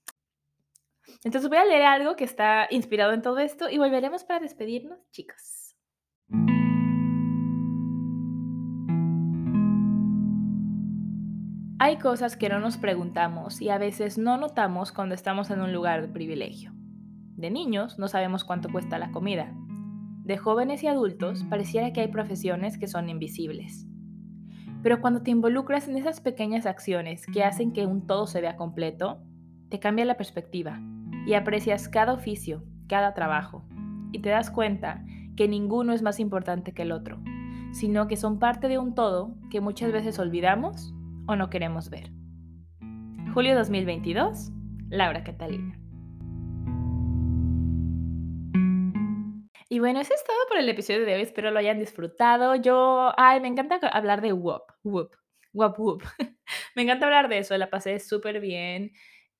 Entonces 1.24 1.48
voy 1.48 1.58
a 1.58 1.64
leer 1.64 1.82
algo 1.82 2.16
que 2.16 2.24
está 2.24 2.66
inspirado 2.70 3.12
en 3.12 3.22
todo 3.22 3.38
esto 3.38 3.68
y 3.68 3.78
volveremos 3.78 4.24
para 4.24 4.40
despedirnos, 4.40 4.98
chicos. 5.10 5.76
Hay 11.82 11.98
cosas 11.98 12.36
que 12.36 12.50
no 12.50 12.60
nos 12.60 12.76
preguntamos 12.76 13.62
y 13.62 13.70
a 13.70 13.78
veces 13.78 14.18
no 14.18 14.36
notamos 14.36 14.92
cuando 14.92 15.14
estamos 15.14 15.50
en 15.50 15.62
un 15.62 15.72
lugar 15.72 16.02
de 16.02 16.08
privilegio. 16.08 16.72
De 17.36 17.50
niños 17.50 17.98
no 17.98 18.06
sabemos 18.06 18.44
cuánto 18.44 18.68
cuesta 18.70 18.98
la 18.98 19.10
comida. 19.12 19.50
De 20.22 20.36
jóvenes 20.36 20.82
y 20.82 20.88
adultos 20.88 21.42
pareciera 21.48 21.94
que 21.94 22.02
hay 22.02 22.08
profesiones 22.08 22.76
que 22.76 22.86
son 22.86 23.08
invisibles. 23.08 23.89
Pero 24.82 25.00
cuando 25.00 25.22
te 25.22 25.30
involucras 25.30 25.88
en 25.88 25.96
esas 25.96 26.20
pequeñas 26.20 26.66
acciones 26.66 27.26
que 27.26 27.44
hacen 27.44 27.72
que 27.72 27.86
un 27.86 28.06
todo 28.06 28.26
se 28.26 28.40
vea 28.40 28.56
completo, 28.56 29.22
te 29.68 29.78
cambia 29.78 30.04
la 30.04 30.16
perspectiva 30.16 30.80
y 31.26 31.34
aprecias 31.34 31.88
cada 31.88 32.12
oficio, 32.12 32.64
cada 32.88 33.14
trabajo, 33.14 33.64
y 34.12 34.20
te 34.20 34.30
das 34.30 34.50
cuenta 34.50 35.04
que 35.36 35.48
ninguno 35.48 35.92
es 35.92 36.02
más 36.02 36.18
importante 36.18 36.72
que 36.72 36.82
el 36.82 36.92
otro, 36.92 37.20
sino 37.72 38.08
que 38.08 38.16
son 38.16 38.38
parte 38.38 38.68
de 38.68 38.78
un 38.78 38.94
todo 38.94 39.34
que 39.50 39.60
muchas 39.60 39.92
veces 39.92 40.18
olvidamos 40.18 40.94
o 41.26 41.36
no 41.36 41.50
queremos 41.50 41.90
ver. 41.90 42.10
Julio 43.32 43.54
2022, 43.54 44.50
Laura 44.88 45.22
Catalina. 45.22 45.79
Y 49.72 49.78
bueno, 49.78 50.00
eso 50.00 50.12
es 50.12 50.24
todo 50.24 50.36
por 50.48 50.58
el 50.58 50.68
episodio 50.68 51.06
de 51.06 51.14
hoy. 51.14 51.22
Espero 51.22 51.52
lo 51.52 51.58
hayan 51.60 51.78
disfrutado. 51.78 52.56
Yo, 52.56 53.12
ay, 53.16 53.40
me 53.40 53.46
encanta 53.46 53.76
hablar 53.92 54.20
de 54.20 54.32
WOP, 54.32 54.68
WOP, 54.82 55.14
WOP, 55.52 55.78
WOP. 55.78 56.02
me 56.74 56.82
encanta 56.82 57.06
hablar 57.06 57.28
de 57.28 57.38
eso, 57.38 57.56
la 57.56 57.70
pasé 57.70 58.00
súper 58.00 58.40
bien. 58.40 58.90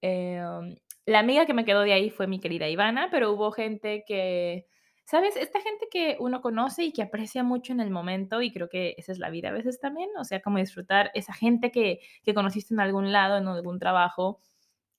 Em, 0.01 0.77
la 1.05 1.19
amiga 1.19 1.47
que 1.47 1.55
me 1.55 1.64
quedó 1.64 1.81
de 1.83 1.95
ahí 1.95 2.11
fue 2.11 2.29
mi 2.29 2.38
querida 2.38 2.69
Ivana, 2.69 3.09
pero 3.11 3.33
hubo 3.33 3.51
gente 3.51 4.05
que, 4.07 4.69
¿sabes? 5.05 5.35
Esta 5.37 5.61
gente 5.62 5.88
que 5.90 6.16
uno 6.21 6.40
conoce 6.43 6.85
y 6.85 6.93
que 6.93 7.03
aprecia 7.03 7.43
mucho 7.43 7.73
en 7.73 7.81
el 7.81 7.90
momento 7.90 8.40
y 8.40 8.53
creo 8.53 8.69
que 8.69 8.95
esa 8.99 9.11
es 9.11 9.19
la 9.19 9.31
vida 9.31 9.49
a 9.49 9.53
veces 9.53 9.81
también, 9.81 10.11
o 10.16 10.25
sea, 10.25 10.40
como 10.43 10.59
disfrutar 10.59 11.11
esa 11.14 11.33
gente 11.35 11.73
que, 11.73 12.01
que 12.23 12.35
conociste 12.35 12.73
en 12.73 12.81
algún 12.81 13.11
lado, 13.12 13.38
en 13.38 13.49
algún 13.49 13.81
trabajo 13.81 14.40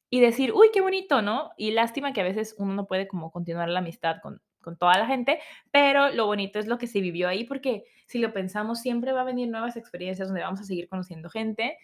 y 0.10 0.20
decir, 0.20 0.52
uy, 0.54 0.72
qué 0.74 0.82
bonito, 0.82 1.22
¿no? 1.22 1.52
Y 1.58 1.72
lástima 1.72 2.12
que 2.12 2.22
a 2.22 2.26
veces 2.26 2.56
uno 2.58 2.74
no 2.74 2.86
puede 2.86 3.08
como 3.08 3.32
continuar 3.32 3.70
la 3.70 3.80
amistad 3.80 4.18
con, 4.22 4.42
con 4.62 4.78
toda 4.78 4.98
la 4.98 5.08
gente, 5.08 5.40
pero 5.72 6.10
lo 6.10 6.26
bonito 6.26 6.60
es 6.60 6.68
lo 6.68 6.78
que 6.78 6.88
se 6.88 7.02
vivió 7.02 7.28
ahí, 7.28 7.44
porque 7.44 7.86
si 8.06 8.20
lo 8.20 8.34
pensamos, 8.34 8.80
siempre 8.82 9.12
va 9.12 9.22
a 9.22 9.26
venir 9.26 9.50
nuevas 9.50 9.78
experiencias 9.78 10.28
donde 10.28 10.42
vamos 10.42 10.62
a 10.62 10.66
seguir 10.66 10.88
conociendo 10.88 11.30
gente. 11.30 11.78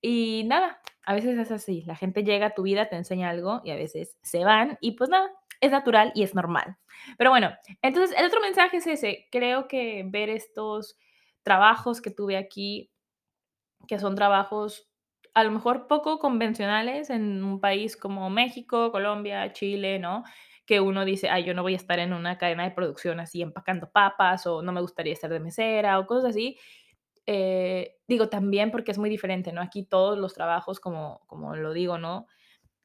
Y 0.00 0.44
nada, 0.46 0.80
a 1.04 1.14
veces 1.14 1.38
es 1.38 1.50
así, 1.50 1.82
la 1.86 1.96
gente 1.96 2.24
llega 2.24 2.46
a 2.46 2.54
tu 2.54 2.62
vida, 2.62 2.88
te 2.88 2.96
enseña 2.96 3.30
algo 3.30 3.62
y 3.64 3.70
a 3.70 3.76
veces 3.76 4.16
se 4.22 4.44
van 4.44 4.78
y 4.80 4.92
pues 4.92 5.10
nada, 5.10 5.30
es 5.60 5.70
natural 5.70 6.12
y 6.14 6.22
es 6.22 6.34
normal. 6.34 6.76
Pero 7.18 7.30
bueno, 7.30 7.50
entonces 7.82 8.16
el 8.18 8.26
otro 8.26 8.40
mensaje 8.40 8.78
es 8.78 8.86
ese, 8.86 9.26
creo 9.30 9.68
que 9.68 10.04
ver 10.06 10.28
estos 10.28 10.98
trabajos 11.42 12.00
que 12.00 12.10
tuve 12.10 12.36
aquí, 12.36 12.90
que 13.86 13.98
son 13.98 14.14
trabajos 14.14 14.88
a 15.36 15.44
lo 15.44 15.50
mejor 15.50 15.86
poco 15.86 16.18
convencionales 16.18 17.10
en 17.10 17.44
un 17.44 17.60
país 17.60 17.96
como 17.96 18.30
México, 18.30 18.90
Colombia, 18.90 19.52
Chile, 19.52 19.98
¿no? 19.98 20.24
Que 20.66 20.80
uno 20.80 21.04
dice, 21.04 21.28
ay, 21.30 21.44
yo 21.44 21.54
no 21.54 21.62
voy 21.62 21.74
a 21.74 21.76
estar 21.76 21.98
en 22.00 22.12
una 22.12 22.38
cadena 22.38 22.64
de 22.64 22.72
producción 22.72 23.20
así 23.20 23.40
empacando 23.40 23.90
papas 23.90 24.46
o 24.46 24.62
no 24.62 24.72
me 24.72 24.80
gustaría 24.80 25.12
estar 25.12 25.30
de 25.30 25.40
mesera 25.40 25.98
o 25.98 26.06
cosas 26.06 26.30
así. 26.30 26.58
Eh, 27.26 27.96
digo 28.08 28.28
también 28.28 28.70
porque 28.70 28.90
es 28.90 28.98
muy 28.98 29.08
diferente, 29.08 29.52
¿no? 29.52 29.60
Aquí 29.60 29.84
todos 29.84 30.18
los 30.18 30.34
trabajos, 30.34 30.80
como, 30.80 31.24
como 31.26 31.54
lo 31.56 31.72
digo, 31.72 31.98
¿no? 31.98 32.26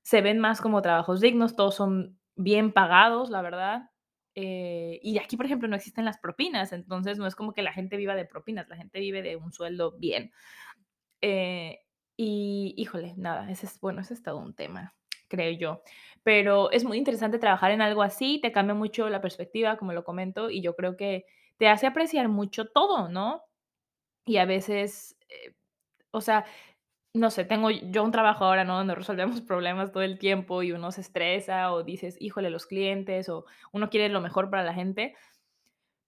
Se 0.03 0.21
ven 0.21 0.39
más 0.39 0.61
como 0.61 0.81
trabajos 0.81 1.21
dignos, 1.21 1.55
todos 1.55 1.75
son 1.75 2.19
bien 2.35 2.71
pagados, 2.71 3.31
la 3.31 3.41
verdad. 3.41 3.89
Eh, 4.35 4.99
y 5.03 5.17
aquí, 5.17 5.35
por 5.35 5.45
ejemplo, 5.47 5.67
no 5.67 5.75
existen 5.75 6.05
las 6.05 6.19
propinas, 6.19 6.73
entonces 6.73 7.17
no 7.17 7.27
es 7.27 7.35
como 7.35 7.53
que 7.53 7.63
la 7.63 7.73
gente 7.73 7.97
viva 7.97 8.15
de 8.15 8.25
propinas, 8.25 8.69
la 8.69 8.77
gente 8.77 8.99
vive 8.99 9.21
de 9.23 9.35
un 9.35 9.51
sueldo 9.53 9.93
bien. 9.97 10.31
Eh, 11.21 11.79
y 12.17 12.73
híjole, 12.77 13.15
nada, 13.17 13.49
ese 13.51 13.65
es, 13.65 13.79
bueno, 13.81 14.01
ese 14.01 14.13
es 14.13 14.23
todo 14.23 14.37
un 14.37 14.55
tema 14.55 14.95
creo 15.31 15.51
yo. 15.51 15.83
Pero 16.23 16.71
es 16.71 16.83
muy 16.85 16.97
interesante 16.99 17.39
trabajar 17.39 17.71
en 17.71 17.81
algo 17.81 18.03
así, 18.03 18.39
te 18.41 18.51
cambia 18.51 18.75
mucho 18.75 19.09
la 19.09 19.21
perspectiva, 19.21 19.77
como 19.77 19.93
lo 19.93 20.03
comento, 20.03 20.51
y 20.51 20.61
yo 20.61 20.75
creo 20.75 20.97
que 20.97 21.25
te 21.57 21.67
hace 21.69 21.87
apreciar 21.87 22.27
mucho 22.29 22.65
todo, 22.67 23.09
¿no? 23.09 23.43
Y 24.25 24.37
a 24.37 24.45
veces, 24.45 25.17
eh, 25.29 25.55
o 26.11 26.21
sea, 26.21 26.45
no 27.13 27.29
sé, 27.31 27.45
tengo 27.45 27.69
yo 27.71 28.03
un 28.03 28.11
trabajo 28.11 28.45
ahora, 28.45 28.63
¿no? 28.65 28.77
Donde 28.77 28.95
resolvemos 29.03 29.41
problemas 29.41 29.91
todo 29.91 30.03
el 30.03 30.19
tiempo 30.19 30.63
y 30.63 30.71
uno 30.73 30.91
se 30.91 31.01
estresa 31.01 31.73
o 31.73 31.83
dices, 31.83 32.17
híjole, 32.19 32.49
los 32.49 32.67
clientes 32.67 33.29
o 33.29 33.45
uno 33.73 33.89
quiere 33.89 34.09
lo 34.09 34.21
mejor 34.21 34.49
para 34.49 34.63
la 34.63 34.73
gente, 34.73 35.15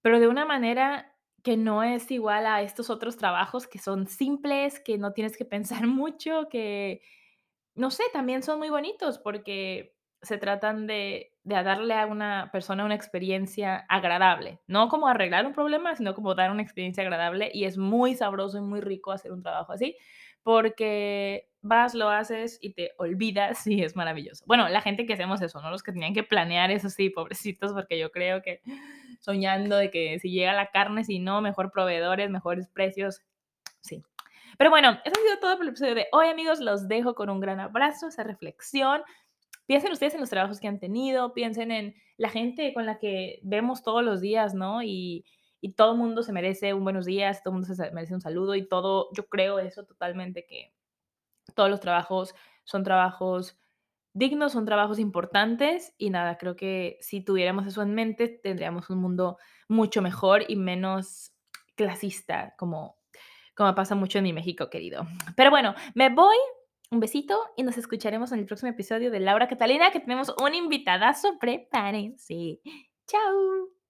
pero 0.01 0.19
de 0.19 0.27
una 0.27 0.45
manera 0.45 1.15
que 1.43 1.57
no 1.57 1.83
es 1.83 2.09
igual 2.12 2.45
a 2.47 2.62
estos 2.62 2.89
otros 2.89 3.17
trabajos 3.17 3.67
que 3.67 3.79
son 3.79 4.07
simples, 4.07 4.79
que 4.79 4.97
no 4.97 5.13
tienes 5.13 5.38
que 5.38 5.45
pensar 5.45 5.88
mucho, 5.88 6.47
que 6.49 7.01
no 7.75 7.91
sé, 7.91 8.03
también 8.13 8.43
son 8.43 8.59
muy 8.59 8.69
bonitos 8.69 9.17
porque 9.19 9.95
se 10.21 10.38
tratan 10.38 10.88
de, 10.88 11.31
darle 11.43 11.95
a 11.95 12.05
una 12.05 12.49
persona 12.51 12.86
una 12.86 12.95
experiencia 12.95 13.86
agradable, 13.89 14.59
no 14.67 14.88
como 14.88 15.07
arreglar 15.07 15.45
un 15.45 15.53
problema, 15.53 15.95
sino 15.95 16.15
como 16.15 16.36
dar 16.36 16.51
una 16.51 16.62
experiencia 16.62 17.03
agradable 17.03 17.51
y 17.53 17.65
es 17.65 17.77
muy 17.77 18.15
sabroso 18.15 18.57
y 18.57 18.62
muy 18.62 18.79
rico 18.79 19.12
hacer 19.12 19.33
un 19.33 19.43
trabajo 19.43 19.73
así 19.73 19.97
porque 20.43 21.49
vas, 21.62 21.95
lo 21.95 22.09
haces 22.09 22.59
y 22.62 22.73
te 22.73 22.91
olvidas 22.97 23.65
y 23.67 23.81
es 23.81 23.95
maravilloso. 23.95 24.43
Bueno, 24.45 24.67
la 24.69 24.81
gente 24.81 25.05
que 25.05 25.13
hacemos 25.13 25.41
eso, 25.41 25.62
¿no? 25.62 25.71
Los 25.71 25.83
que 25.83 25.91
tenían 25.91 26.13
que 26.13 26.23
planear 26.23 26.69
eso, 26.71 26.89
sí, 26.89 27.09
pobrecitos, 27.09 27.73
porque 27.73 27.97
yo 27.97 28.12
creo 28.12 28.41
que 28.41 28.62
soñando 29.19 29.77
de 29.77 29.89
que 29.89 30.19
si 30.19 30.31
llega 30.31 30.53
la 30.53 30.69
carne, 30.69 31.03
si 31.05 31.19
no, 31.19 31.41
mejor 31.41 31.71
proveedores, 31.71 32.29
mejores 32.29 32.67
precios, 32.67 33.21
sí, 33.81 34.03
pero 34.57 34.69
bueno, 34.69 34.91
eso 35.03 35.15
ha 35.19 35.23
sido 35.23 35.39
todo 35.39 35.55
por 35.55 35.63
el 35.63 35.69
episodio 35.69 35.95
de 35.95 36.07
hoy, 36.11 36.27
amigos. 36.27 36.59
Los 36.59 36.87
dejo 36.87 37.15
con 37.15 37.29
un 37.29 37.39
gran 37.39 37.59
abrazo, 37.59 38.07
esa 38.07 38.23
reflexión. 38.23 39.01
Piensen 39.65 39.91
ustedes 39.91 40.13
en 40.13 40.19
los 40.19 40.29
trabajos 40.29 40.59
que 40.59 40.67
han 40.67 40.79
tenido, 40.79 41.33
piensen 41.33 41.71
en 41.71 41.95
la 42.17 42.29
gente 42.29 42.73
con 42.73 42.85
la 42.85 42.99
que 42.99 43.39
vemos 43.43 43.83
todos 43.83 44.03
los 44.03 44.19
días, 44.21 44.53
¿no? 44.53 44.83
Y, 44.83 45.25
y 45.61 45.73
todo 45.73 45.93
el 45.93 45.97
mundo 45.97 46.23
se 46.23 46.33
merece 46.33 46.73
un 46.73 46.83
buenos 46.83 47.05
días, 47.05 47.41
todo 47.41 47.53
el 47.53 47.61
mundo 47.61 47.73
se 47.73 47.91
merece 47.91 48.13
un 48.13 48.21
saludo 48.21 48.55
y 48.55 48.67
todo, 48.67 49.07
yo 49.13 49.27
creo 49.27 49.59
eso 49.59 49.85
totalmente 49.85 50.45
que 50.45 50.73
todos 51.55 51.69
los 51.69 51.79
trabajos 51.79 52.35
son 52.65 52.83
trabajos 52.83 53.57
dignos, 54.13 54.51
son 54.51 54.65
trabajos 54.65 54.99
importantes 54.99 55.93
y 55.97 56.09
nada, 56.09 56.37
creo 56.37 56.57
que 56.57 56.97
si 56.99 57.21
tuviéramos 57.21 57.65
eso 57.65 57.81
en 57.81 57.95
mente 57.95 58.27
tendríamos 58.27 58.89
un 58.89 58.99
mundo 58.99 59.37
mucho 59.69 60.01
mejor 60.01 60.43
y 60.49 60.57
menos 60.57 61.31
clasista 61.75 62.53
como 62.57 62.97
como 63.55 63.73
pasa 63.75 63.95
mucho 63.95 64.17
en 64.17 64.25
mi 64.25 64.33
México 64.33 64.69
querido. 64.69 65.05
Pero 65.35 65.49
bueno, 65.49 65.75
me 65.95 66.09
voy. 66.09 66.37
Un 66.91 66.99
besito 66.99 67.39
y 67.57 67.63
nos 67.63 67.79
escucharemos 67.79 68.31
en 68.33 68.39
el 68.39 68.45
próximo 68.45 68.69
episodio 68.69 69.09
de 69.09 69.19
Laura 69.19 69.47
Catalina, 69.47 69.89
que 69.89 69.99
tenemos 69.99 70.31
un 70.39 70.53
invitadazo. 70.53 71.39
Prepárense. 71.39 72.59
Chao. 73.07 73.83